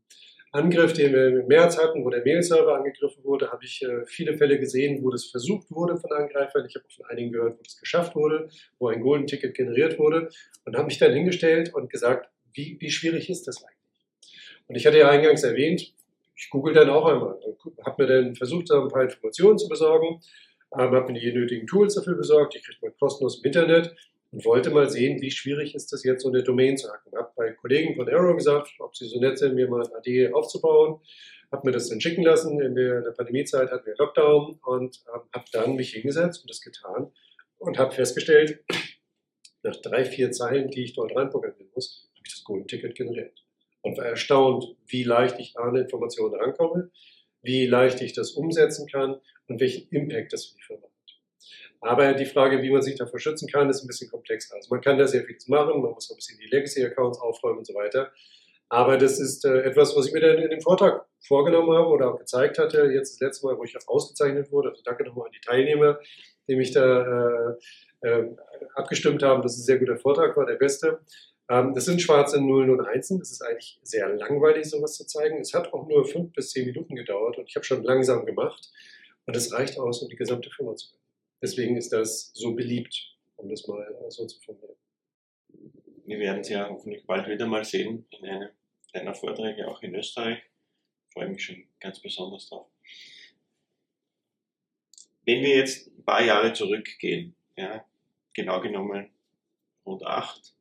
Angriff, 0.51 0.93
den 0.93 1.13
wir 1.13 1.27
im 1.27 1.47
März 1.47 1.77
hatten, 1.77 2.03
wo 2.05 2.09
der 2.09 2.23
Mail-Server 2.23 2.75
angegriffen 2.75 3.23
wurde, 3.23 3.51
habe 3.51 3.63
ich 3.65 3.83
äh, 3.83 4.05
viele 4.05 4.37
Fälle 4.37 4.59
gesehen, 4.59 5.03
wo 5.03 5.09
das 5.09 5.25
versucht 5.25 5.69
wurde 5.71 5.97
von 5.97 6.11
Angreifern. 6.11 6.65
Ich 6.67 6.75
habe 6.75 6.85
von 6.89 7.05
einigen 7.05 7.31
gehört, 7.31 7.59
wo 7.59 7.63
das 7.63 7.77
geschafft 7.77 8.15
wurde, 8.15 8.49
wo 8.79 8.87
ein 8.87 9.01
Golden 9.01 9.27
Ticket 9.27 9.55
generiert 9.55 9.99
wurde 9.99 10.29
und 10.65 10.75
habe 10.75 10.85
mich 10.85 10.97
dann 10.97 11.13
hingestellt 11.13 11.73
und 11.73 11.89
gesagt, 11.89 12.29
wie, 12.53 12.77
wie 12.79 12.89
schwierig 12.89 13.29
ist 13.29 13.47
das 13.47 13.63
eigentlich? 13.63 13.75
Und 14.67 14.75
ich 14.75 14.85
hatte 14.85 14.97
ja 14.97 15.09
eingangs 15.09 15.43
erwähnt, 15.43 15.93
ich 16.35 16.49
google 16.49 16.73
dann 16.73 16.89
auch 16.89 17.05
einmal 17.05 17.39
habe 17.85 18.03
mir 18.03 18.07
dann 18.07 18.35
versucht, 18.35 18.71
ein 18.71 18.87
paar 18.87 19.03
Informationen 19.03 19.57
zu 19.57 19.67
besorgen, 19.67 20.21
ähm, 20.73 20.91
habe 20.91 21.11
mir 21.11 21.19
die 21.19 21.31
nötigen 21.31 21.67
Tools 21.67 21.95
dafür 21.95 22.15
besorgt, 22.15 22.55
die 22.55 22.61
kriegt 22.61 22.81
man 22.81 22.91
kostenlos 22.99 23.39
im 23.39 23.45
Internet 23.45 23.95
und 24.31 24.45
wollte 24.45 24.69
mal 24.69 24.89
sehen, 24.89 25.21
wie 25.21 25.31
schwierig 25.31 25.73
ist 25.75 25.91
das 25.93 26.03
jetzt, 26.03 26.23
so 26.23 26.29
eine 26.29 26.43
Domain 26.43 26.77
zu 26.77 26.89
hacken. 26.91 27.13
Habe 27.15 27.31
bei 27.35 27.51
Kollegen 27.51 27.95
von 27.95 28.09
Arrow 28.09 28.35
gesagt, 28.35 28.71
ob 28.79 28.95
sie 28.95 29.07
so 29.07 29.19
nett 29.19 29.37
sind, 29.37 29.55
mir 29.55 29.69
mal 29.69 29.85
ein 29.85 29.93
AD 29.93 30.33
aufzubauen. 30.33 30.99
Habe 31.51 31.67
mir 31.67 31.71
das 31.71 31.89
dann 31.89 32.01
schicken 32.01 32.23
lassen. 32.23 32.59
In 32.61 32.75
der, 32.75 32.97
in 32.97 33.03
der 33.05 33.11
Pandemiezeit 33.11 33.71
hatten 33.71 33.85
wir 33.85 33.95
Lockdown 33.97 34.59
und 34.65 35.01
ähm, 35.13 35.21
habe 35.33 35.45
dann 35.53 35.75
mich 35.75 35.93
hingesetzt 35.93 36.41
und 36.41 36.49
das 36.49 36.61
getan 36.61 37.11
und 37.57 37.77
habe 37.77 37.93
festgestellt, 37.93 38.63
nach 39.63 39.75
drei, 39.77 40.05
vier 40.05 40.31
Zeilen, 40.31 40.69
die 40.69 40.83
ich 40.83 40.93
dort 40.93 41.15
reinprogrammieren 41.15 41.71
muss, 41.73 42.09
habe 42.15 42.23
ich 42.25 42.33
das 42.33 42.43
Golden 42.43 42.67
Ticket 42.67 42.95
generiert. 42.95 43.43
Und 43.81 43.97
war 43.97 44.05
erstaunt, 44.05 44.75
wie 44.87 45.03
leicht 45.03 45.39
ich 45.39 45.57
an 45.57 45.75
Informationen 45.75 46.35
rankomme, 46.35 46.91
wie 47.41 47.65
leicht 47.65 48.01
ich 48.01 48.13
das 48.13 48.31
umsetzen 48.31 48.87
kann 48.87 49.19
und 49.47 49.59
welchen 49.59 49.89
Impact 49.89 50.33
das 50.33 50.47
für 50.47 50.57
die 50.57 50.63
Firma 50.63 50.83
hat. 50.83 50.96
Aber 51.81 52.13
die 52.13 52.25
Frage, 52.25 52.61
wie 52.61 52.71
man 52.71 52.81
sich 52.81 52.95
davor 52.95 53.19
schützen 53.19 53.47
kann, 53.49 53.69
ist 53.69 53.83
ein 53.83 53.87
bisschen 53.87 54.09
komplexer. 54.09 54.55
Also 54.55 54.69
man 54.69 54.81
kann 54.81 54.97
da 54.97 55.07
sehr 55.07 55.23
viel 55.23 55.37
machen, 55.47 55.81
man 55.81 55.91
muss 55.91 56.09
ein 56.09 56.15
bisschen 56.15 56.39
die 56.39 56.47
Legacy-Accounts 56.47 57.19
aufräumen 57.19 57.59
und 57.59 57.67
so 57.67 57.73
weiter. 57.75 58.11
Aber 58.69 58.97
das 58.97 59.19
ist 59.19 59.45
äh, 59.45 59.61
etwas, 59.61 59.95
was 59.95 60.07
ich 60.07 60.13
mir 60.13 60.19
dann 60.19 60.39
in 60.39 60.49
dem 60.49 60.61
Vortrag 60.61 61.05
vorgenommen 61.25 61.71
habe 61.71 61.87
oder 61.87 62.13
auch 62.13 62.19
gezeigt 62.19 62.57
hatte. 62.57 62.91
Jetzt 62.93 63.13
das 63.13 63.19
letzte 63.19 63.47
Mal, 63.47 63.57
wo 63.57 63.63
ich 63.63 63.77
auch 63.77 63.87
ausgezeichnet 63.87 64.51
wurde. 64.51 64.69
Also 64.69 64.81
danke 64.83 65.05
nochmal 65.05 65.27
an 65.27 65.31
die 65.31 65.39
Teilnehmer, 65.39 65.99
die 66.47 66.55
mich 66.55 66.71
da 66.71 67.55
äh, 68.01 68.07
äh, 68.07 68.35
abgestimmt 68.75 69.23
haben. 69.23 69.41
Das 69.41 69.53
ist 69.53 69.59
ein 69.59 69.65
sehr 69.65 69.79
guter 69.79 69.97
Vortrag, 69.97 70.35
war 70.35 70.45
der 70.45 70.55
beste. 70.55 70.99
Ähm, 71.49 71.73
das 71.73 71.85
sind 71.85 72.01
schwarze 72.01 72.41
Nullen 72.41 72.69
und 72.69 72.81
Einsen. 72.81 73.19
Das 73.19 73.31
ist 73.31 73.41
eigentlich 73.41 73.79
sehr 73.83 74.09
langweilig, 74.09 74.69
sowas 74.69 74.95
zu 74.95 75.05
zeigen. 75.05 75.39
Es 75.39 75.53
hat 75.53 75.73
auch 75.73 75.87
nur 75.87 76.05
fünf 76.05 76.33
bis 76.33 76.51
zehn 76.51 76.65
Minuten 76.65 76.95
gedauert 76.95 77.37
und 77.37 77.47
ich 77.47 77.55
habe 77.55 77.65
schon 77.65 77.83
langsam 77.83 78.25
gemacht. 78.25 78.69
Und 79.25 79.35
es 79.35 79.53
reicht 79.53 79.79
aus, 79.79 80.01
um 80.01 80.09
die 80.09 80.15
gesamte 80.15 80.49
Firma 80.49 80.75
zu 80.75 80.87
retten. 80.87 81.06
Deswegen 81.41 81.77
ist 81.77 81.93
das 81.93 82.31
so 82.33 82.55
beliebt, 82.55 83.15
um 83.35 83.49
das 83.49 83.67
mal 83.67 83.85
so 84.09 84.25
zu 84.25 84.39
formulieren. 84.41 84.77
Wir 86.05 86.19
werden 86.19 86.41
es 86.41 86.49
ja 86.49 86.69
hoffentlich 86.69 87.05
bald 87.05 87.27
wieder 87.27 87.45
mal 87.45 87.65
sehen 87.65 88.07
in 88.11 88.25
einem 88.25 88.49
deiner 88.93 89.13
Vorträge, 89.13 89.67
auch 89.67 89.81
in 89.83 89.93
Österreich. 89.93 90.39
Ich 90.39 91.13
freue 91.13 91.29
mich 91.29 91.43
schon 91.43 91.67
ganz 91.79 92.01
besonders 92.01 92.49
drauf. 92.49 92.67
Wenn 95.25 95.43
wir 95.43 95.57
jetzt 95.57 95.87
ein 95.87 96.05
paar 96.05 96.23
Jahre 96.23 96.53
zurückgehen, 96.53 97.35
ja, 97.57 97.85
genau 98.33 98.61
genommen 98.61 99.09
rund 99.85 100.03
acht, 100.03 100.55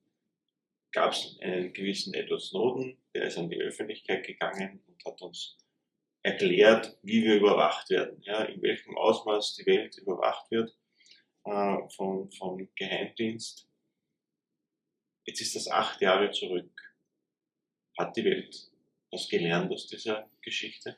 gab 0.90 1.12
es 1.12 1.38
einen 1.40 1.72
gewissen 1.72 2.14
Edward 2.14 2.40
Snowden, 2.40 2.96
der 3.14 3.26
ist 3.26 3.38
an 3.38 3.48
die 3.48 3.60
Öffentlichkeit 3.60 4.26
gegangen 4.26 4.82
und 4.86 5.04
hat 5.04 5.22
uns 5.22 5.56
erklärt, 6.26 6.98
wie 7.02 7.22
wir 7.22 7.36
überwacht 7.36 7.88
werden, 7.88 8.20
ja, 8.22 8.42
in 8.42 8.60
welchem 8.60 8.98
Ausmaß 8.98 9.54
die 9.54 9.66
Welt 9.66 9.96
überwacht 9.98 10.50
wird 10.50 10.76
äh, 11.44 11.76
vom, 11.94 12.30
vom 12.32 12.68
Geheimdienst. 12.74 13.68
Jetzt 15.24 15.40
ist 15.40 15.54
das 15.54 15.68
acht 15.68 16.00
Jahre 16.00 16.32
zurück. 16.32 16.70
Hat 17.96 18.16
die 18.16 18.24
Welt 18.24 18.72
was 19.12 19.28
gelernt 19.28 19.72
aus 19.72 19.86
dieser 19.86 20.28
Geschichte? 20.42 20.96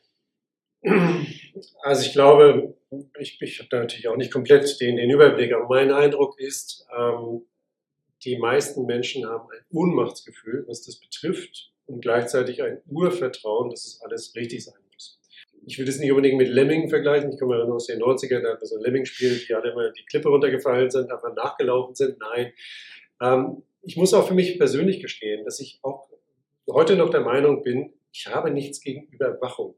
Also 1.83 2.05
ich 2.05 2.13
glaube, 2.13 2.75
ich, 3.19 3.39
ich 3.39 3.59
habe 3.59 3.69
da 3.69 3.79
natürlich 3.79 4.07
auch 4.07 4.17
nicht 4.17 4.31
komplett 4.31 4.79
den, 4.81 4.95
den 4.95 5.11
Überblick, 5.11 5.53
aber 5.53 5.67
mein 5.67 5.91
Eindruck 5.91 6.39
ist, 6.39 6.87
ähm, 6.97 7.45
die 8.23 8.37
meisten 8.37 8.85
Menschen 8.85 9.27
haben 9.27 9.47
ein 9.51 9.63
Ohnmachtsgefühl, 9.71 10.65
was 10.67 10.81
das 10.81 10.99
betrifft, 10.99 11.71
und 11.85 12.01
gleichzeitig 12.01 12.63
ein 12.63 12.81
Urvertrauen, 12.87 13.69
dass 13.69 13.85
es 13.85 14.01
alles 14.01 14.35
richtig 14.35 14.63
sein 14.63 14.88
ich 15.69 15.77
will 15.77 15.85
das 15.85 15.99
nicht 15.99 16.09
unbedingt 16.09 16.37
mit 16.37 16.49
Lemming 16.49 16.89
vergleichen. 16.89 17.31
Ich 17.31 17.39
komme 17.39 17.55
ja 17.55 17.63
aus 17.63 17.85
den 17.85 18.01
90ern, 18.01 18.41
da 18.41 18.53
hat 18.53 18.59
man 18.59 18.65
so 18.65 18.77
ein 18.77 18.81
Lemming-Spiel, 18.81 19.39
die 19.47 19.53
alle 19.53 19.75
mal 19.75 19.93
die 19.95 20.03
Klippe 20.03 20.29
runtergefallen 20.29 20.89
sind, 20.89 21.11
einfach 21.11 21.35
nachgelaufen 21.35 21.93
sind. 21.93 22.17
Nein. 22.19 22.51
Ähm, 23.21 23.61
ich 23.83 23.95
muss 23.95 24.15
auch 24.15 24.27
für 24.27 24.33
mich 24.33 24.57
persönlich 24.57 24.99
gestehen, 24.99 25.45
dass 25.45 25.59
ich 25.59 25.79
auch 25.83 26.09
heute 26.71 26.95
noch 26.95 27.11
der 27.11 27.21
Meinung 27.21 27.61
bin, 27.61 27.93
ich 28.11 28.25
habe 28.27 28.49
nichts 28.49 28.81
gegen 28.81 29.07
Überwachung. 29.11 29.75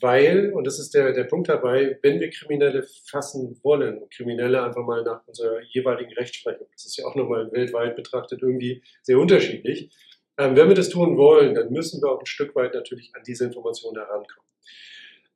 Weil, 0.00 0.52
und 0.52 0.66
das 0.66 0.78
ist 0.78 0.92
der, 0.92 1.12
der 1.12 1.24
Punkt 1.24 1.48
dabei, 1.48 1.98
wenn 2.02 2.20
wir 2.20 2.28
Kriminelle 2.28 2.82
fassen 3.06 3.58
wollen, 3.62 4.08
Kriminelle 4.10 4.62
einfach 4.62 4.84
mal 4.84 5.02
nach 5.04 5.26
unserer 5.26 5.62
jeweiligen 5.70 6.12
Rechtsprechung, 6.12 6.66
das 6.72 6.84
ist 6.84 6.98
ja 6.98 7.06
auch 7.06 7.14
nochmal 7.14 7.50
weltweit 7.52 7.96
betrachtet 7.96 8.42
irgendwie 8.42 8.82
sehr 9.02 9.18
unterschiedlich, 9.18 9.90
ähm, 10.38 10.56
wenn 10.56 10.68
wir 10.68 10.74
das 10.74 10.88
tun 10.88 11.16
wollen, 11.16 11.54
dann 11.54 11.70
müssen 11.70 12.02
wir 12.02 12.10
auch 12.10 12.20
ein 12.20 12.26
Stück 12.26 12.54
weit 12.54 12.74
natürlich 12.74 13.10
an 13.14 13.22
diese 13.26 13.44
Informationen 13.44 13.96
herankommen. 13.96 14.48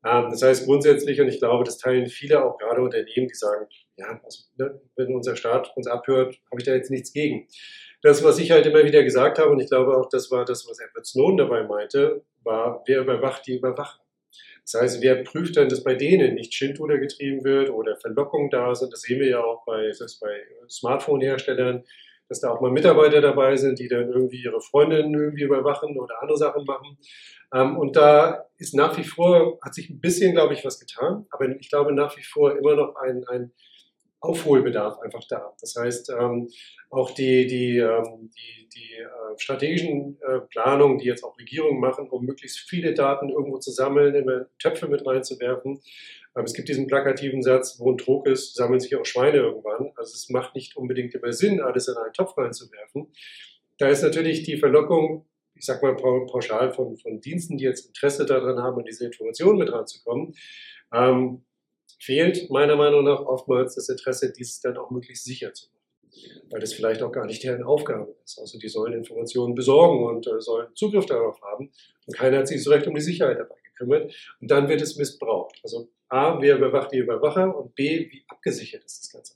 Ähm, 0.05 0.31
das 0.31 0.43
heißt 0.43 0.67
grundsätzlich, 0.67 1.21
und 1.21 1.29
ich 1.29 1.39
glaube, 1.39 1.65
das 1.65 1.79
teilen 1.79 2.07
viele 2.07 2.45
auch 2.45 2.59
gerade 2.59 2.83
Unternehmen, 2.83 3.29
die 3.29 3.35
sagen, 3.35 3.67
ja, 3.97 4.21
also, 4.23 4.45
ne, 4.57 4.81
wenn 4.97 5.15
unser 5.15 5.37
Staat 5.37 5.73
uns 5.77 5.87
abhört, 5.87 6.39
habe 6.51 6.61
ich 6.61 6.65
da 6.65 6.75
jetzt 6.75 6.91
nichts 6.91 7.13
gegen. 7.13 7.49
Das, 8.03 8.23
was 8.23 8.39
ich 8.39 8.51
halt 8.51 8.67
immer 8.67 8.85
wieder 8.85 9.03
gesagt 9.03 9.39
habe, 9.39 9.51
und 9.51 9.61
ich 9.61 9.69
glaube 9.69 9.97
auch, 9.97 10.09
das 10.09 10.31
war 10.31 10.45
das, 10.45 10.69
was 10.69 10.79
Edward 10.79 11.07
Snowden 11.07 11.39
dabei 11.39 11.65
meinte, 11.65 12.23
war, 12.45 12.83
wer 12.87 13.01
überwacht 13.01 13.47
die 13.47 13.57
Überwacher? 13.57 14.01
Das 14.63 14.81
heißt, 14.81 15.03
wer 15.03 15.23
prüft 15.23 15.57
dann, 15.57 15.69
dass 15.69 15.83
bei 15.83 15.95
denen 15.95 16.35
nicht 16.35 16.53
Schindluder 16.53 16.99
getrieben 16.99 17.45
wird 17.45 17.71
oder 17.71 17.97
Verlockungen 17.97 18.51
da 18.51 18.75
sind? 18.75 18.93
Das 18.93 19.03
sehen 19.03 19.21
wir 19.21 19.29
ja 19.29 19.43
auch 19.43 19.65
bei, 19.65 19.93
bei 20.21 20.43
Smartphone-Herstellern, 20.69 21.85
dass 22.29 22.41
da 22.41 22.51
auch 22.51 22.61
mal 22.61 22.71
Mitarbeiter 22.71 23.21
dabei 23.21 23.57
sind, 23.57 23.79
die 23.79 23.89
dann 23.89 24.11
irgendwie 24.11 24.43
ihre 24.43 24.61
Freundinnen 24.61 25.15
irgendwie 25.15 25.45
überwachen 25.45 25.99
oder 25.99 26.21
andere 26.23 26.39
Sachen 26.39 26.65
machen. 26.65 26.99
Ähm, 27.55 27.77
und 27.77 27.97
da 27.97 28.47
ist 28.59 28.75
nach 28.75 28.97
wie 28.99 29.05
vor, 29.05 29.59
hat 29.63 29.75
sich 29.75 29.91
ein 29.91 30.01
bisschen, 30.01 30.33
glaube 30.33 30.55
ich, 30.55 30.65
was 30.65 30.81
getan, 30.81 31.27
aber 31.31 31.49
ich 31.49 31.69
glaube 31.69 31.93
nach 31.93 32.17
wie 32.17 32.25
vor 32.25 32.57
immer 32.57 32.75
noch 32.75 32.97
ein, 32.97 33.25
ein 33.29 33.53
Aufholbedarf 34.21 34.99
einfach 35.01 35.23
da. 35.29 35.55
Das 35.61 35.77
heißt, 35.77 36.11
ähm, 36.11 36.49
auch 36.91 37.11
die, 37.11 37.47
die, 37.47 37.79
ähm, 37.79 38.31
die, 38.31 38.69
die 38.75 38.95
äh, 38.95 39.39
strategischen 39.39 40.19
äh, 40.21 40.41
Planungen, 40.51 40.99
die 40.99 41.07
jetzt 41.07 41.23
auch 41.23 41.39
Regierungen 41.39 41.81
machen, 41.81 42.09
um 42.09 42.25
möglichst 42.25 42.59
viele 42.59 42.95
Daten 42.95 43.29
irgendwo 43.29 43.59
zu 43.59 43.71
sammeln, 43.71 44.15
immer 44.15 44.47
Töpfe 44.59 44.89
mit 44.89 45.07
reinzuwerfen. 45.07 45.81
Ähm, 46.37 46.45
es 46.45 46.53
gibt 46.53 46.69
diesen 46.69 46.87
plakativen 46.87 47.43
Satz, 47.43 47.81
wo 47.81 47.91
ein 47.91 47.97
Druck 47.97 48.27
ist, 48.27 48.55
sammeln 48.55 48.81
sich 48.81 48.95
auch 48.97 49.05
Schweine 49.05 49.39
irgendwann. 49.39 49.93
Also 49.97 50.15
es 50.15 50.29
macht 50.29 50.55
nicht 50.55 50.77
unbedingt 50.77 51.15
immer 51.15 51.33
Sinn, 51.33 51.61
alles 51.61 51.89
in 51.89 51.97
einen 51.97 52.13
Topf 52.13 52.37
reinzuwerfen. 52.37 53.09
Da 53.79 53.89
ist 53.89 54.03
natürlich 54.03 54.43
die 54.43 54.57
Verlockung, 54.57 55.27
ich 55.55 55.65
sag 55.65 55.83
mal 55.83 55.97
pauschal 55.97 56.73
von, 56.73 56.97
von 56.99 57.21
Diensten, 57.21 57.57
die 57.57 57.65
jetzt 57.65 57.87
Interesse 57.87 58.27
daran 58.27 58.59
haben, 58.59 58.79
an 58.79 58.85
diese 58.85 59.07
Informationen 59.07 59.59
mit 59.59 59.73
ranzukommen, 59.73 60.35
ähm, 60.93 61.45
fehlt 61.99 62.51
meiner 62.51 62.77
Meinung 62.77 63.05
nach 63.05 63.21
oftmals 63.21 63.75
das 63.75 63.89
Interesse, 63.89 64.33
dies 64.33 64.61
dann 64.61 64.77
auch 64.77 64.91
möglichst 64.91 65.25
sicher 65.25 65.53
zu 65.55 65.69
machen. 65.69 65.77
Weil 66.51 66.61
das 66.61 66.73
vielleicht 66.73 67.03
auch 67.03 67.13
gar 67.13 67.27
nicht 67.27 67.43
deren 67.43 67.63
Aufgabe 67.63 68.15
ist. 68.25 68.39
Also 68.39 68.59
die 68.59 68.69
sollen 68.69 68.95
Informationen 68.95 69.55
besorgen 69.55 70.05
und 70.05 70.27
äh, 70.27 70.41
sollen 70.41 70.75
Zugriff 70.75 71.07
darauf 71.07 71.41
haben. 71.43 71.71
Und 72.07 72.17
keiner 72.17 72.39
hat 72.39 72.49
sich 72.49 72.63
so 72.63 72.71
recht 72.71 72.87
um 72.87 72.95
die 72.95 73.01
Sicherheit 73.01 73.39
dabei 73.39 73.57
gekümmert. 73.77 74.15
Und 74.41 74.51
dann 74.51 74.69
wird 74.69 74.81
es 74.83 74.97
missbraucht. 74.97 75.61
Also 75.63 75.89
A, 76.09 76.41
wer 76.41 76.57
überwacht 76.57 76.93
die 76.93 76.99
Überwacher 76.99 77.57
und 77.57 77.75
B, 77.75 78.09
wie 78.11 78.25
abgesichert 78.29 78.85
ist 78.85 79.03
das 79.03 79.13
Ganze 79.13 79.35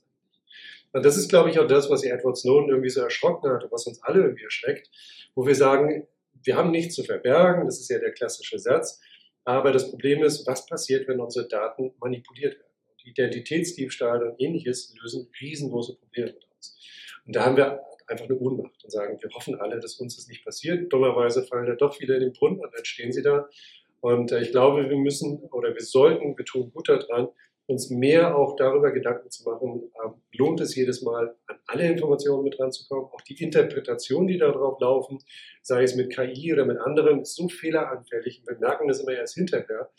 und 0.93 1.05
das 1.05 1.17
ist, 1.17 1.29
glaube 1.29 1.49
ich, 1.49 1.59
auch 1.59 1.67
das, 1.67 1.89
was 1.89 2.03
Edward 2.03 2.37
Snowden 2.37 2.69
irgendwie 2.69 2.89
so 2.89 3.01
erschrocken 3.01 3.49
hat 3.49 3.63
und 3.63 3.71
was 3.71 3.87
uns 3.87 4.01
alle 4.03 4.21
irgendwie 4.21 4.43
erschreckt, 4.43 4.89
wo 5.35 5.45
wir 5.45 5.55
sagen, 5.55 6.07
wir 6.43 6.55
haben 6.55 6.71
nichts 6.71 6.95
zu 6.95 7.03
verbergen, 7.03 7.65
das 7.65 7.79
ist 7.79 7.89
ja 7.89 7.99
der 7.99 8.11
klassische 8.11 8.59
Satz, 8.59 8.99
aber 9.43 9.71
das 9.71 9.89
Problem 9.89 10.23
ist, 10.23 10.45
was 10.47 10.65
passiert, 10.65 11.07
wenn 11.07 11.19
unsere 11.19 11.47
Daten 11.47 11.93
manipuliert 11.99 12.53
werden? 12.53 12.67
Identitätsdiebstahl 13.03 14.23
und 14.23 14.39
ähnliches 14.39 14.93
lösen 15.01 15.27
riesengroße 15.41 15.95
Probleme 15.95 16.33
mit 16.33 16.45
uns. 16.55 16.77
Und 17.25 17.35
da 17.35 17.45
haben 17.45 17.57
wir 17.57 17.81
einfach 18.05 18.25
eine 18.25 18.37
Ohnmacht 18.37 18.83
und 18.83 18.91
sagen, 18.91 19.17
wir 19.19 19.29
hoffen 19.31 19.59
alle, 19.59 19.79
dass 19.79 19.95
uns 19.95 20.17
das 20.17 20.27
nicht 20.27 20.45
passiert. 20.45 20.93
Dummerweise 20.93 21.41
fallen 21.43 21.65
da 21.65 21.73
doch 21.73 21.95
viele 21.95 22.15
in 22.15 22.19
den 22.19 22.33
Brunnen 22.33 22.59
und 22.59 22.71
dann 22.71 22.85
stehen 22.85 23.11
sie 23.11 23.23
da. 23.23 23.49
Und 24.01 24.31
äh, 24.31 24.41
ich 24.41 24.51
glaube, 24.51 24.89
wir 24.89 24.97
müssen 24.97 25.43
oder 25.51 25.73
wir 25.73 25.81
sollten, 25.81 26.37
wir 26.37 26.45
tun 26.45 26.71
gut 26.73 26.89
daran, 26.89 27.29
uns 27.67 27.89
mehr 27.89 28.35
auch 28.35 28.55
darüber 28.55 28.91
Gedanken 28.91 29.29
zu 29.29 29.43
machen, 29.49 29.91
ähm, 30.03 30.13
lohnt 30.33 30.59
es 30.59 30.75
jedes 30.75 31.01
Mal, 31.01 31.35
an 31.47 31.59
alle 31.67 31.89
Informationen 31.89 32.43
mit 32.43 32.59
ranzukommen, 32.59 33.05
auch 33.05 33.21
die 33.21 33.41
Interpretationen, 33.41 34.27
die 34.27 34.37
darauf 34.37 34.79
laufen, 34.79 35.19
sei 35.61 35.83
es 35.83 35.95
mit 35.95 36.13
KI 36.13 36.51
oder 36.53 36.65
mit 36.65 36.77
anderen, 36.79 37.21
ist 37.21 37.35
so 37.35 37.47
fehleranfällig. 37.47 38.43
Wir 38.45 38.57
merken 38.57 38.87
das 38.87 38.99
immer 38.99 39.13
erst 39.13 39.35
hinterher. 39.35 39.89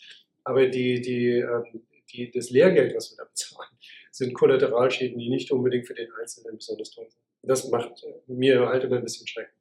Aber 0.45 0.67
die, 0.67 1.01
die, 1.01 1.39
ähm, 1.39 1.87
die, 2.13 2.31
das 2.31 2.51
Lehrgeld, 2.51 2.95
was 2.95 3.13
wir 3.13 3.25
da 3.25 3.25
bezahlen, 3.31 3.71
sind 4.11 4.35
Kollateralschäden, 4.35 5.19
die 5.19 5.31
nicht 5.31 5.51
unbedingt 5.51 5.87
für 5.87 5.95
den 5.95 6.11
Einzelnen 6.21 6.57
besonders 6.57 6.91
toll 6.91 7.09
sind. 7.09 7.23
Das 7.43 7.71
macht 7.71 8.05
mir 8.27 8.67
halt 8.67 8.85
immer 8.85 8.97
ein 8.97 9.03
bisschen 9.03 9.27
Schrecken. 9.27 9.57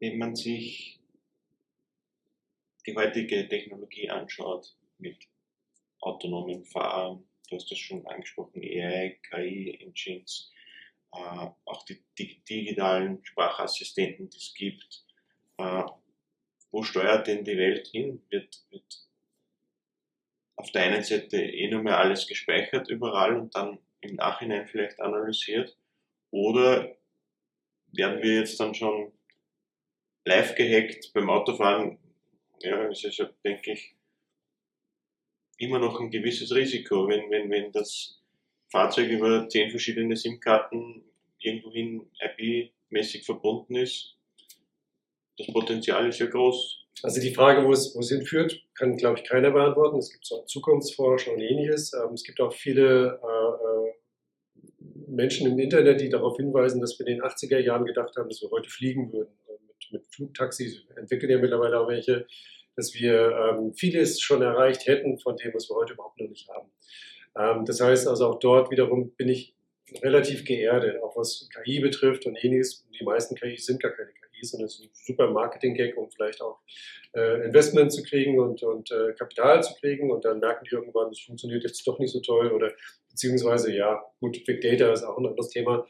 Wenn 0.00 0.18
man 0.18 0.34
sich 0.34 0.97
die 2.88 2.96
heutige 2.96 3.46
Technologie 3.46 4.08
anschaut, 4.08 4.74
mit 4.98 5.18
autonomen 6.00 6.64
Fahren, 6.64 7.28
du 7.48 7.56
hast 7.56 7.70
das 7.70 7.78
schon 7.78 8.06
angesprochen, 8.06 8.62
AI, 8.62 9.20
KI, 9.28 9.78
Engines, 9.80 10.50
äh, 11.12 11.48
auch 11.66 11.84
die, 11.84 12.02
die, 12.16 12.42
digitalen 12.48 13.22
Sprachassistenten, 13.24 14.30
die 14.30 14.38
es 14.38 14.54
gibt. 14.54 15.04
Äh, 15.58 15.82
wo 16.70 16.82
steuert 16.82 17.26
denn 17.26 17.44
die 17.44 17.58
Welt 17.58 17.88
hin? 17.88 18.22
Wird, 18.30 18.64
wird 18.70 19.06
auf 20.56 20.70
der 20.72 20.84
einen 20.84 21.04
Seite 21.04 21.36
eh 21.42 21.68
nur 21.68 21.82
mehr 21.82 21.98
alles 21.98 22.26
gespeichert 22.26 22.88
überall 22.88 23.36
und 23.36 23.54
dann 23.54 23.78
im 24.00 24.16
Nachhinein 24.16 24.66
vielleicht 24.66 24.98
analysiert? 25.00 25.76
Oder 26.30 26.96
werden 27.92 28.22
wir 28.22 28.36
jetzt 28.36 28.58
dann 28.60 28.74
schon 28.74 29.12
live 30.24 30.54
gehackt 30.54 31.12
beim 31.12 31.28
Autofahren? 31.28 31.98
Ja, 32.60 32.88
ist 32.88 33.02
ja, 33.02 33.30
denke 33.44 33.72
ich, 33.72 33.94
immer 35.58 35.78
noch 35.78 36.00
ein 36.00 36.10
gewisses 36.10 36.54
Risiko, 36.54 37.08
wenn, 37.08 37.30
wenn, 37.30 37.50
wenn 37.50 37.72
das 37.72 38.20
Fahrzeug 38.70 39.10
über 39.10 39.48
zehn 39.48 39.70
verschiedene 39.70 40.16
SIM-Karten 40.16 41.04
irgendwohin 41.40 42.10
IP-mäßig 42.20 43.24
verbunden 43.24 43.76
ist. 43.76 44.16
Das 45.36 45.46
Potenzial 45.48 46.08
ist 46.08 46.18
ja 46.18 46.26
groß. 46.26 46.84
Also 47.02 47.20
die 47.20 47.32
Frage, 47.32 47.64
wo 47.64 47.72
es, 47.72 47.94
wo 47.94 48.00
es 48.00 48.08
hinführt, 48.08 48.60
kann, 48.74 48.96
glaube 48.96 49.18
ich, 49.18 49.24
keiner 49.24 49.52
beantworten. 49.52 49.98
Es 49.98 50.12
gibt 50.12 50.26
so 50.26 50.42
Zukunftsforscher 50.42 51.32
und 51.32 51.40
ähnliches. 51.40 51.92
Ähm, 51.92 52.14
es 52.14 52.24
gibt 52.24 52.40
auch 52.40 52.52
viele 52.52 53.20
äh, 53.22 53.86
äh, 53.86 54.78
Menschen 55.06 55.50
im 55.50 55.58
Internet, 55.58 56.00
die 56.00 56.08
darauf 56.08 56.36
hinweisen, 56.36 56.80
dass 56.80 56.98
wir 56.98 57.06
in 57.06 57.16
den 57.16 57.22
80er 57.22 57.58
Jahren 57.60 57.84
gedacht 57.84 58.16
haben, 58.16 58.28
dass 58.28 58.42
wir 58.42 58.50
heute 58.50 58.68
fliegen 58.68 59.12
würden. 59.12 59.32
Mit, 59.90 60.06
Flugtaxis 60.06 60.84
entwickeln 60.96 61.30
ja 61.30 61.38
mittlerweile 61.38 61.80
auch 61.80 61.88
welche 61.88 62.26
dass 62.78 62.94
wir 62.94 63.32
ähm, 63.32 63.74
vieles 63.74 64.20
schon 64.20 64.40
erreicht 64.40 64.86
hätten 64.86 65.18
von 65.18 65.36
dem, 65.36 65.52
was 65.52 65.68
wir 65.68 65.74
heute 65.74 65.94
überhaupt 65.94 66.20
noch 66.20 66.28
nicht 66.28 66.48
haben. 66.48 66.70
Ähm, 67.36 67.64
das 67.64 67.80
heißt 67.80 68.06
also 68.06 68.28
auch 68.28 68.38
dort 68.38 68.70
wiederum 68.70 69.10
bin 69.16 69.28
ich 69.28 69.52
relativ 70.00 70.44
geerdet, 70.44 71.02
auch 71.02 71.16
was 71.16 71.48
KI 71.52 71.80
betrifft 71.80 72.24
und 72.26 72.36
ähnliches. 72.36 72.86
Die 72.98 73.04
meisten 73.04 73.34
KIs 73.34 73.66
sind 73.66 73.82
gar 73.82 73.90
keine 73.90 74.10
KIs, 74.12 74.52
sondern 74.52 74.66
es 74.66 74.78
ist 74.78 74.84
ein 74.84 74.90
super 74.92 75.28
Marketing-Gag, 75.28 75.96
um 75.96 76.08
vielleicht 76.08 76.40
auch 76.40 76.60
äh, 77.16 77.46
Investment 77.46 77.92
zu 77.92 78.04
kriegen 78.04 78.38
und, 78.38 78.62
und 78.62 78.92
äh, 78.92 79.12
Kapital 79.18 79.60
zu 79.64 79.74
kriegen 79.80 80.12
und 80.12 80.24
dann 80.24 80.38
merken 80.38 80.64
die 80.64 80.76
irgendwann, 80.76 81.10
es 81.10 81.20
funktioniert 81.20 81.64
jetzt 81.64 81.84
doch 81.84 81.98
nicht 81.98 82.12
so 82.12 82.20
toll 82.20 82.52
oder 82.52 82.70
beziehungsweise 83.10 83.74
ja, 83.74 84.04
gut, 84.20 84.44
Big 84.44 84.60
Data 84.60 84.92
ist 84.92 85.02
auch 85.02 85.18
ein 85.18 85.26
anderes 85.26 85.48
Thema. 85.48 85.84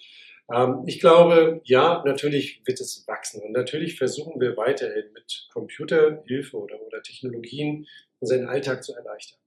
Ähm, 0.52 0.84
ich 0.86 1.00
glaube, 1.00 1.60
ja, 1.64 2.02
natürlich 2.04 2.62
wird 2.64 2.80
es 2.80 3.06
wachsen 3.06 3.42
und 3.42 3.52
natürlich 3.52 3.98
versuchen 3.98 4.40
wir 4.40 4.56
weiterhin 4.56 5.12
mit 5.12 5.48
Computerhilfe 5.52 6.56
oder, 6.56 6.80
oder 6.80 7.02
Technologien 7.02 7.86
unseren 8.20 8.46
Alltag 8.46 8.82
zu 8.82 8.94
erleichtern. 8.94 9.38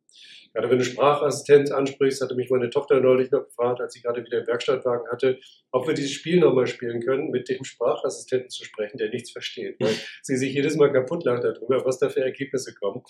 Gerade 0.54 0.70
wenn 0.70 0.80
du 0.80 0.84
Sprachassistent 0.84 1.72
ansprichst, 1.72 2.22
hatte 2.22 2.36
mich 2.36 2.50
meine 2.50 2.70
Tochter 2.70 3.00
neulich 3.00 3.32
noch 3.32 3.46
gefragt, 3.46 3.80
als 3.80 3.94
sie 3.94 4.02
gerade 4.02 4.24
wieder 4.24 4.40
im 4.40 4.48
Werkstattwagen 4.48 5.10
hatte, 5.10 5.40
ob 5.72 5.88
wir 5.88 5.94
dieses 5.94 6.12
Spiel 6.12 6.40
nochmal 6.40 6.68
spielen 6.68 7.02
können, 7.02 7.30
mit 7.30 7.48
dem 7.48 7.64
Sprachassistenten 7.64 8.50
zu 8.50 8.66
sprechen, 8.66 8.98
der 8.98 9.10
nichts 9.10 9.32
versteht, 9.32 9.78
weil 9.80 9.94
sie 10.22 10.36
sich 10.36 10.54
jedes 10.54 10.76
Mal 10.76 10.92
kaputt 10.92 11.24
lacht 11.24 11.44
darüber, 11.44 11.86
was 11.86 12.00
da 12.00 12.10
für 12.10 12.22
Ergebnisse 12.22 12.74
kommen. 12.76 13.02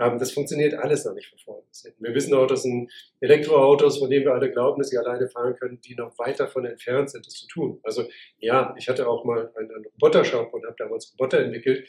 Ähm, 0.00 0.18
das 0.18 0.32
funktioniert 0.32 0.74
alles 0.74 1.04
noch 1.04 1.14
nicht 1.14 1.28
von 1.28 1.38
vorne 1.38 1.62
bis 1.68 1.82
hinten. 1.82 2.02
Wir 2.02 2.14
wissen 2.14 2.34
auch, 2.34 2.46
dass 2.46 2.64
ein 2.64 2.88
Elektroautos, 3.20 3.98
von 3.98 4.08
denen 4.08 4.24
wir 4.24 4.32
alle 4.32 4.50
glauben, 4.50 4.80
dass 4.80 4.90
sie 4.90 4.98
alleine 4.98 5.28
fahren 5.28 5.54
können, 5.56 5.80
die 5.80 5.94
noch 5.94 6.18
weit 6.18 6.40
davon 6.40 6.64
entfernt 6.64 7.10
sind, 7.10 7.26
das 7.26 7.34
zu 7.34 7.46
tun. 7.46 7.80
Also 7.82 8.04
ja, 8.38 8.74
ich 8.78 8.88
hatte 8.88 9.08
auch 9.08 9.24
mal 9.24 9.52
einen, 9.56 9.70
einen 9.70 9.84
Robotershop 9.84 10.52
und 10.54 10.64
habe 10.64 10.76
damals 10.78 11.12
Roboter 11.12 11.40
entwickelt, 11.40 11.86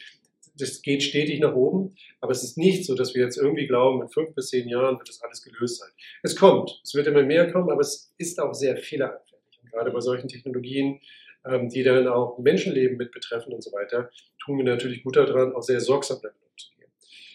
das 0.60 0.82
geht 0.82 1.04
stetig 1.04 1.40
nach 1.40 1.56
oben, 1.56 1.96
aber 2.22 2.32
es 2.32 2.44
ist 2.44 2.58
nicht 2.58 2.86
so, 2.86 2.96
dass 2.96 3.16
wir 3.16 3.24
jetzt 3.24 3.38
irgendwie 3.38 3.68
glauben, 3.68 4.02
in 4.02 4.10
fünf 4.10 4.34
bis 4.36 4.50
zehn 4.50 4.68
Jahren 4.68 4.98
wird 4.98 5.10
das 5.10 5.22
alles 5.22 5.44
gelöst 5.44 5.80
sein. 5.80 5.90
Es 6.24 6.36
kommt, 6.36 6.82
es 6.84 6.94
wird 6.96 7.08
immer 7.08 7.24
mehr 7.24 7.52
kommen, 7.52 7.70
aber 7.70 7.82
es 7.82 8.14
ist 8.18 8.40
auch 8.40 8.54
sehr 8.54 8.78
fehleranfällig. 8.78 9.60
Und 9.62 9.72
gerade 9.72 9.92
bei 9.92 10.00
solchen 10.02 10.28
Technologien, 10.28 11.00
ähm, 11.46 11.70
die 11.70 11.84
dann 11.84 12.08
auch 12.08 12.38
Menschenleben 12.40 12.98
mit 12.98 13.12
betreffen 13.12 13.54
und 13.54 13.64
so 13.64 13.72
weiter, 13.72 14.10
tun 14.44 14.58
wir 14.58 14.66
natürlich 14.66 15.04
gut 15.04 15.16
daran, 15.16 15.54
auch 15.54 15.64
sehr 15.64 15.80
sorgsam 15.80 16.20
damit 16.22 16.38
umzugehen. 16.50 16.92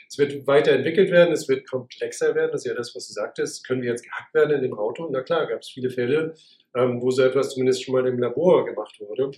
Es 0.09 0.19
wird 0.19 0.47
weiterentwickelt 0.47 1.11
werden, 1.11 1.33
es 1.33 1.49
wird 1.49 1.69
komplexer 1.69 2.35
werden, 2.35 2.53
das 2.53 2.63
ist 2.63 2.71
ja 2.71 2.75
das, 2.75 2.95
was 2.95 3.09
du 3.09 3.15
sagtest. 3.15 3.67
Können 3.67 3.83
wir 3.83 3.91
jetzt 3.91 4.05
gehackt 4.05 4.35
werden 4.35 4.57
in 4.57 4.63
dem 4.63 4.75
Auto? 4.75 5.09
Na 5.11 5.23
klar, 5.23 5.47
gab 5.47 5.61
es 5.61 5.71
viele 5.71 5.91
Fälle, 5.91 6.35
ähm, 6.75 7.01
wo 7.01 7.11
so 7.11 7.23
etwas 7.23 7.51
zumindest 7.51 7.85
schon 7.85 7.95
mal 7.95 8.07
im 8.07 8.19
Labor 8.19 8.65
gemacht 8.65 9.01
wurde 9.01 9.31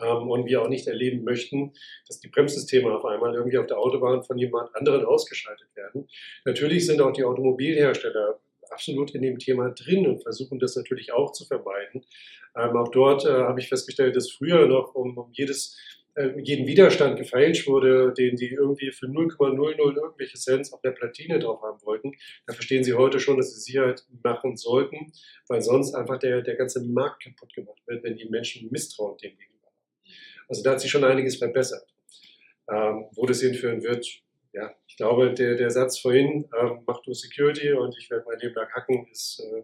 ähm, 0.00 0.30
und 0.30 0.46
wir 0.46 0.62
auch 0.62 0.68
nicht 0.68 0.86
erleben 0.86 1.24
möchten, 1.24 1.72
dass 2.06 2.20
die 2.20 2.28
Bremssysteme 2.28 2.94
auf 2.94 3.04
einmal 3.04 3.34
irgendwie 3.34 3.58
auf 3.58 3.66
der 3.66 3.78
Autobahn 3.78 4.22
von 4.22 4.38
jemand 4.38 4.74
anderen 4.74 5.04
ausgeschaltet 5.04 5.68
werden. 5.74 6.08
Natürlich 6.44 6.86
sind 6.86 7.00
auch 7.00 7.12
die 7.12 7.24
Automobilhersteller 7.24 8.40
absolut 8.70 9.14
in 9.14 9.22
dem 9.22 9.38
Thema 9.38 9.70
drin 9.70 10.06
und 10.06 10.22
versuchen 10.22 10.58
das 10.58 10.76
natürlich 10.76 11.12
auch 11.12 11.32
zu 11.32 11.44
vermeiden. 11.44 12.04
Ähm, 12.56 12.76
auch 12.76 12.88
dort 12.88 13.24
äh, 13.24 13.30
habe 13.30 13.60
ich 13.60 13.68
festgestellt, 13.68 14.16
dass 14.16 14.30
früher 14.30 14.66
noch 14.66 14.94
um, 14.94 15.16
um 15.16 15.30
jedes 15.32 15.76
äh, 16.16 16.32
jeden 16.42 16.66
Widerstand 16.66 17.18
gefeilscht 17.18 17.66
wurde, 17.66 18.12
den 18.12 18.36
die 18.36 18.48
irgendwie 18.48 18.90
für 18.90 19.06
0,00 19.06 19.96
irgendwelche 19.96 20.38
Cents 20.38 20.72
auf 20.72 20.80
der 20.80 20.92
Platine 20.92 21.38
drauf 21.38 21.60
haben 21.62 21.82
wollten, 21.82 22.12
da 22.46 22.54
verstehen 22.54 22.84
sie 22.84 22.94
heute 22.94 23.20
schon, 23.20 23.36
dass 23.36 23.54
sie 23.54 23.60
Sicherheit 23.60 24.02
machen 24.22 24.56
sollten, 24.56 25.12
weil 25.48 25.60
sonst 25.60 25.94
einfach 25.94 26.18
der, 26.18 26.40
der 26.40 26.56
ganze 26.56 26.82
Markt 26.82 27.22
kaputt 27.22 27.52
gemacht 27.54 27.82
wird, 27.86 28.02
wenn 28.02 28.16
die 28.16 28.28
Menschen 28.28 28.70
Misstrauen 28.70 29.18
dem 29.18 29.36
gegenüber. 29.36 29.55
Also 30.48 30.62
da 30.62 30.72
hat 30.72 30.80
sich 30.80 30.90
schon 30.90 31.04
einiges 31.04 31.36
verbessert. 31.36 31.86
Ähm, 32.68 33.06
wo 33.12 33.26
das 33.26 33.40
hinführen 33.40 33.82
wird, 33.82 34.06
ja, 34.52 34.74
ich 34.88 34.96
glaube, 34.96 35.32
der, 35.34 35.54
der 35.54 35.70
Satz 35.70 35.98
vorhin, 35.98 36.48
ähm, 36.58 36.82
mach 36.86 37.00
du 37.02 37.12
Security 37.12 37.72
und 37.72 37.96
ich 37.98 38.10
werde 38.10 38.24
mein 38.26 38.38
Leben 38.38 38.54
lang 38.54 38.68
hacken, 38.72 39.06
ist, 39.12 39.40
äh, 39.40 39.62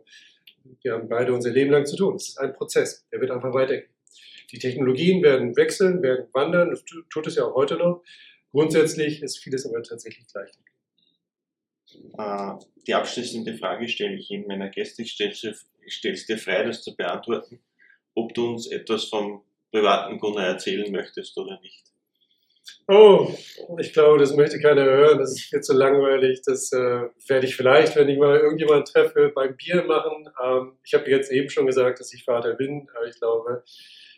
wir 0.82 0.92
haben 0.92 1.08
beide 1.08 1.32
unser 1.32 1.50
Leben 1.50 1.72
lang 1.72 1.86
zu 1.86 1.96
tun. 1.96 2.14
Es 2.14 2.28
ist 2.28 2.38
ein 2.38 2.52
Prozess, 2.52 3.06
der 3.10 3.20
wird 3.20 3.30
einfach 3.30 3.52
weitergehen. 3.52 3.88
Die 4.52 4.58
Technologien 4.58 5.22
werden 5.22 5.56
wechseln, 5.56 6.02
werden 6.02 6.26
wandern, 6.32 6.70
das 6.70 6.84
tut 6.84 7.26
es 7.26 7.36
ja 7.36 7.44
auch 7.44 7.54
heute 7.54 7.76
noch. 7.76 8.04
Grundsätzlich 8.50 9.22
ist 9.22 9.38
vieles 9.38 9.66
aber 9.66 9.82
tatsächlich 9.82 10.26
gleich. 10.28 10.50
Äh, 12.18 12.64
die 12.86 12.94
abschließende 12.94 13.56
Frage 13.56 13.88
stelle 13.88 14.16
ich 14.16 14.30
Ihnen 14.30 14.46
meiner 14.46 14.68
Gäste. 14.68 15.02
Ich 15.02 15.12
stelle 15.12 16.14
es 16.14 16.26
dir 16.26 16.38
frei, 16.38 16.64
das 16.64 16.82
zu 16.82 16.94
beantworten, 16.94 17.60
ob 18.14 18.34
du 18.34 18.50
uns 18.50 18.66
etwas 18.70 19.06
vom 19.06 19.42
privaten 19.72 20.18
Gunnar 20.18 20.46
erzählen 20.46 20.90
möchtest 20.92 21.36
oder 21.38 21.58
nicht. 21.60 21.84
Oh, 22.88 23.32
ich 23.78 23.92
glaube, 23.92 24.18
das 24.18 24.34
möchte 24.36 24.60
keiner 24.60 24.84
hören. 24.84 25.18
Das 25.18 25.32
ist 25.32 25.42
viel 25.42 25.60
zu 25.60 25.72
langweilig. 25.72 26.42
Das 26.44 26.72
äh, 26.72 27.08
werde 27.28 27.46
ich 27.46 27.56
vielleicht, 27.56 27.96
wenn 27.96 28.08
ich 28.08 28.18
mal 28.18 28.38
irgendjemanden 28.38 28.84
treffe, 28.84 29.32
beim 29.34 29.56
Bier 29.56 29.84
machen. 29.84 30.28
Ähm, 30.42 30.78
ich 30.84 30.94
habe 30.94 31.10
jetzt 31.10 31.32
eben 31.32 31.48
schon 31.48 31.66
gesagt, 31.66 32.00
dass 32.00 32.12
ich 32.12 32.24
Vater 32.24 32.54
bin, 32.54 32.88
aber 32.94 33.06
ich 33.06 33.18
glaube, 33.18 33.64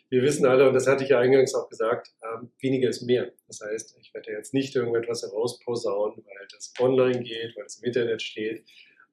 wir 0.09 0.21
wissen 0.21 0.45
alle, 0.45 0.67
und 0.67 0.73
das 0.73 0.87
hatte 0.87 1.03
ich 1.03 1.09
ja 1.09 1.19
eingangs 1.19 1.55
auch 1.55 1.69
gesagt, 1.69 2.09
ähm, 2.23 2.51
weniger 2.59 2.89
ist 2.89 3.01
mehr. 3.01 3.31
Das 3.47 3.61
heißt, 3.61 3.97
ich 4.01 4.13
werde 4.13 4.31
jetzt 4.31 4.53
nicht 4.53 4.75
irgendetwas 4.75 5.23
herausposaunen, 5.23 6.17
weil 6.17 6.47
das 6.51 6.73
online 6.79 7.23
geht, 7.23 7.55
weil 7.55 7.65
es 7.65 7.79
im 7.79 7.85
Internet 7.85 8.21
steht 8.21 8.65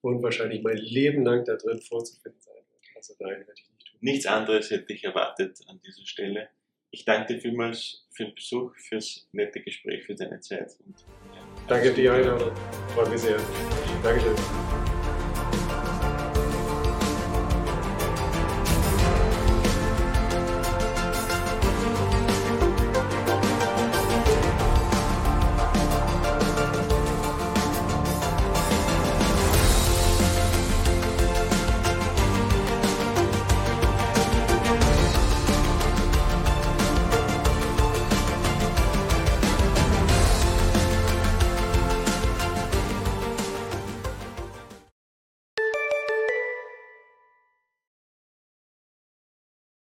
und 0.03 0.23
wahrscheinlich 0.23 0.63
mein 0.63 0.77
Leben 0.77 1.25
lang 1.25 1.45
da 1.45 1.57
drin 1.57 1.81
vorzufinden 1.81 2.41
sein 2.41 2.55
wird. 2.55 2.97
Also 2.97 3.15
nein, 3.19 3.39
werde 3.39 3.53
ich 3.57 3.71
nicht. 3.71 3.82
Nichts 4.03 4.27
anderes 4.27 4.69
hätte 4.71 4.93
ich 4.93 5.05
erwartet 5.05 5.61
an 5.69 5.81
dieser 5.81 6.05
Stelle. 6.05 6.49
Ich 6.91 7.05
danke 7.05 7.35
dir 7.35 7.41
vielmals 7.41 8.05
für 8.11 8.25
den 8.25 8.35
Besuch, 8.35 8.75
fürs 8.77 9.29
nette 9.31 9.61
Gespräch, 9.61 10.05
für 10.05 10.17
deine 10.17 10.41
Zeit. 10.41 10.77
Und, 10.85 11.01
ja, 11.33 11.47
danke 11.69 11.93
dir, 11.93 12.13
Einladung. 12.13 12.53
Freut 12.95 13.11
mich 13.11 13.21
sehr. 13.21 13.39
Dankeschön. 14.03 14.82